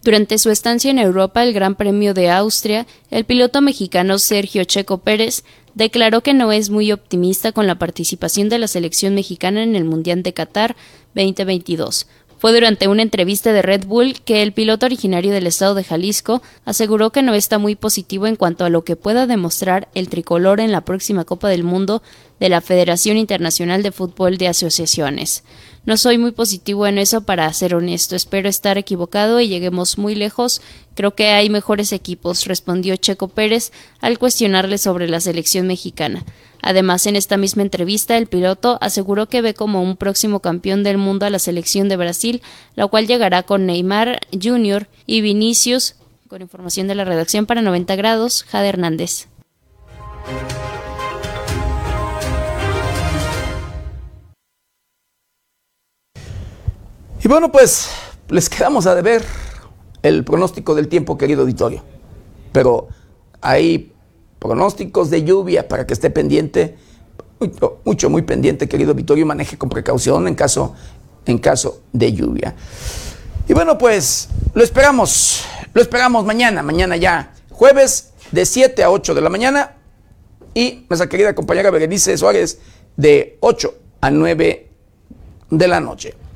[0.00, 4.98] Durante su estancia en Europa, el Gran Premio de Austria, el piloto mexicano Sergio Checo
[4.98, 5.42] Pérez
[5.74, 9.84] declaró que no es muy optimista con la participación de la selección mexicana en el
[9.84, 10.76] Mundial de Qatar
[11.14, 12.06] 2022,
[12.38, 16.40] fue durante una entrevista de Red Bull que el piloto originario del estado de Jalisco
[16.64, 20.60] aseguró que no está muy positivo en cuanto a lo que pueda demostrar el tricolor
[20.60, 22.02] en la próxima Copa del Mundo
[22.38, 25.42] de la Federación Internacional de Fútbol de Asociaciones.
[25.88, 30.14] No soy muy positivo en eso para ser honesto, espero estar equivocado y lleguemos muy
[30.14, 30.60] lejos.
[30.94, 36.26] Creo que hay mejores equipos, respondió Checo Pérez al cuestionarle sobre la selección mexicana.
[36.60, 40.98] Además, en esta misma entrevista, el piloto aseguró que ve como un próximo campeón del
[40.98, 42.42] mundo a la selección de Brasil,
[42.74, 44.88] la cual llegará con Neymar Jr.
[45.06, 45.94] y Vinicius.
[46.28, 49.26] Con información de la redacción para 90 grados, Jade Hernández.
[57.22, 57.90] Y bueno, pues
[58.28, 59.24] les quedamos a deber
[60.02, 61.82] el pronóstico del tiempo, querido auditorio.
[62.52, 62.88] Pero
[63.40, 63.92] hay
[64.38, 66.76] pronósticos de lluvia para que esté pendiente,
[67.84, 70.74] mucho, muy pendiente, querido Vittorio, maneje con precaución en caso,
[71.26, 72.54] en caso de lluvia.
[73.48, 79.14] Y bueno, pues lo esperamos, lo esperamos mañana, mañana ya, jueves de 7 a 8
[79.14, 79.76] de la mañana
[80.54, 82.60] y nuestra querida compañera Berenice Suárez
[82.96, 84.70] de 8 a 9
[85.50, 86.27] de la noche.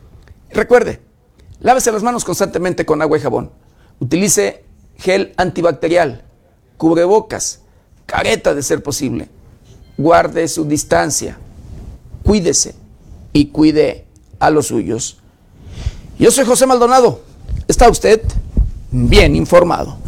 [0.54, 1.00] Recuerde,
[1.60, 3.50] lávese las manos constantemente con agua y jabón.
[4.00, 4.64] Utilice
[4.96, 6.24] gel antibacterial,
[6.76, 7.60] cubrebocas,
[8.06, 9.28] careta de ser posible.
[9.96, 11.38] Guarde su distancia,
[12.22, 12.74] cuídese
[13.32, 14.06] y cuide
[14.38, 15.18] a los suyos.
[16.18, 17.20] Yo soy José Maldonado.
[17.68, 18.22] ¿Está usted
[18.90, 20.01] bien informado?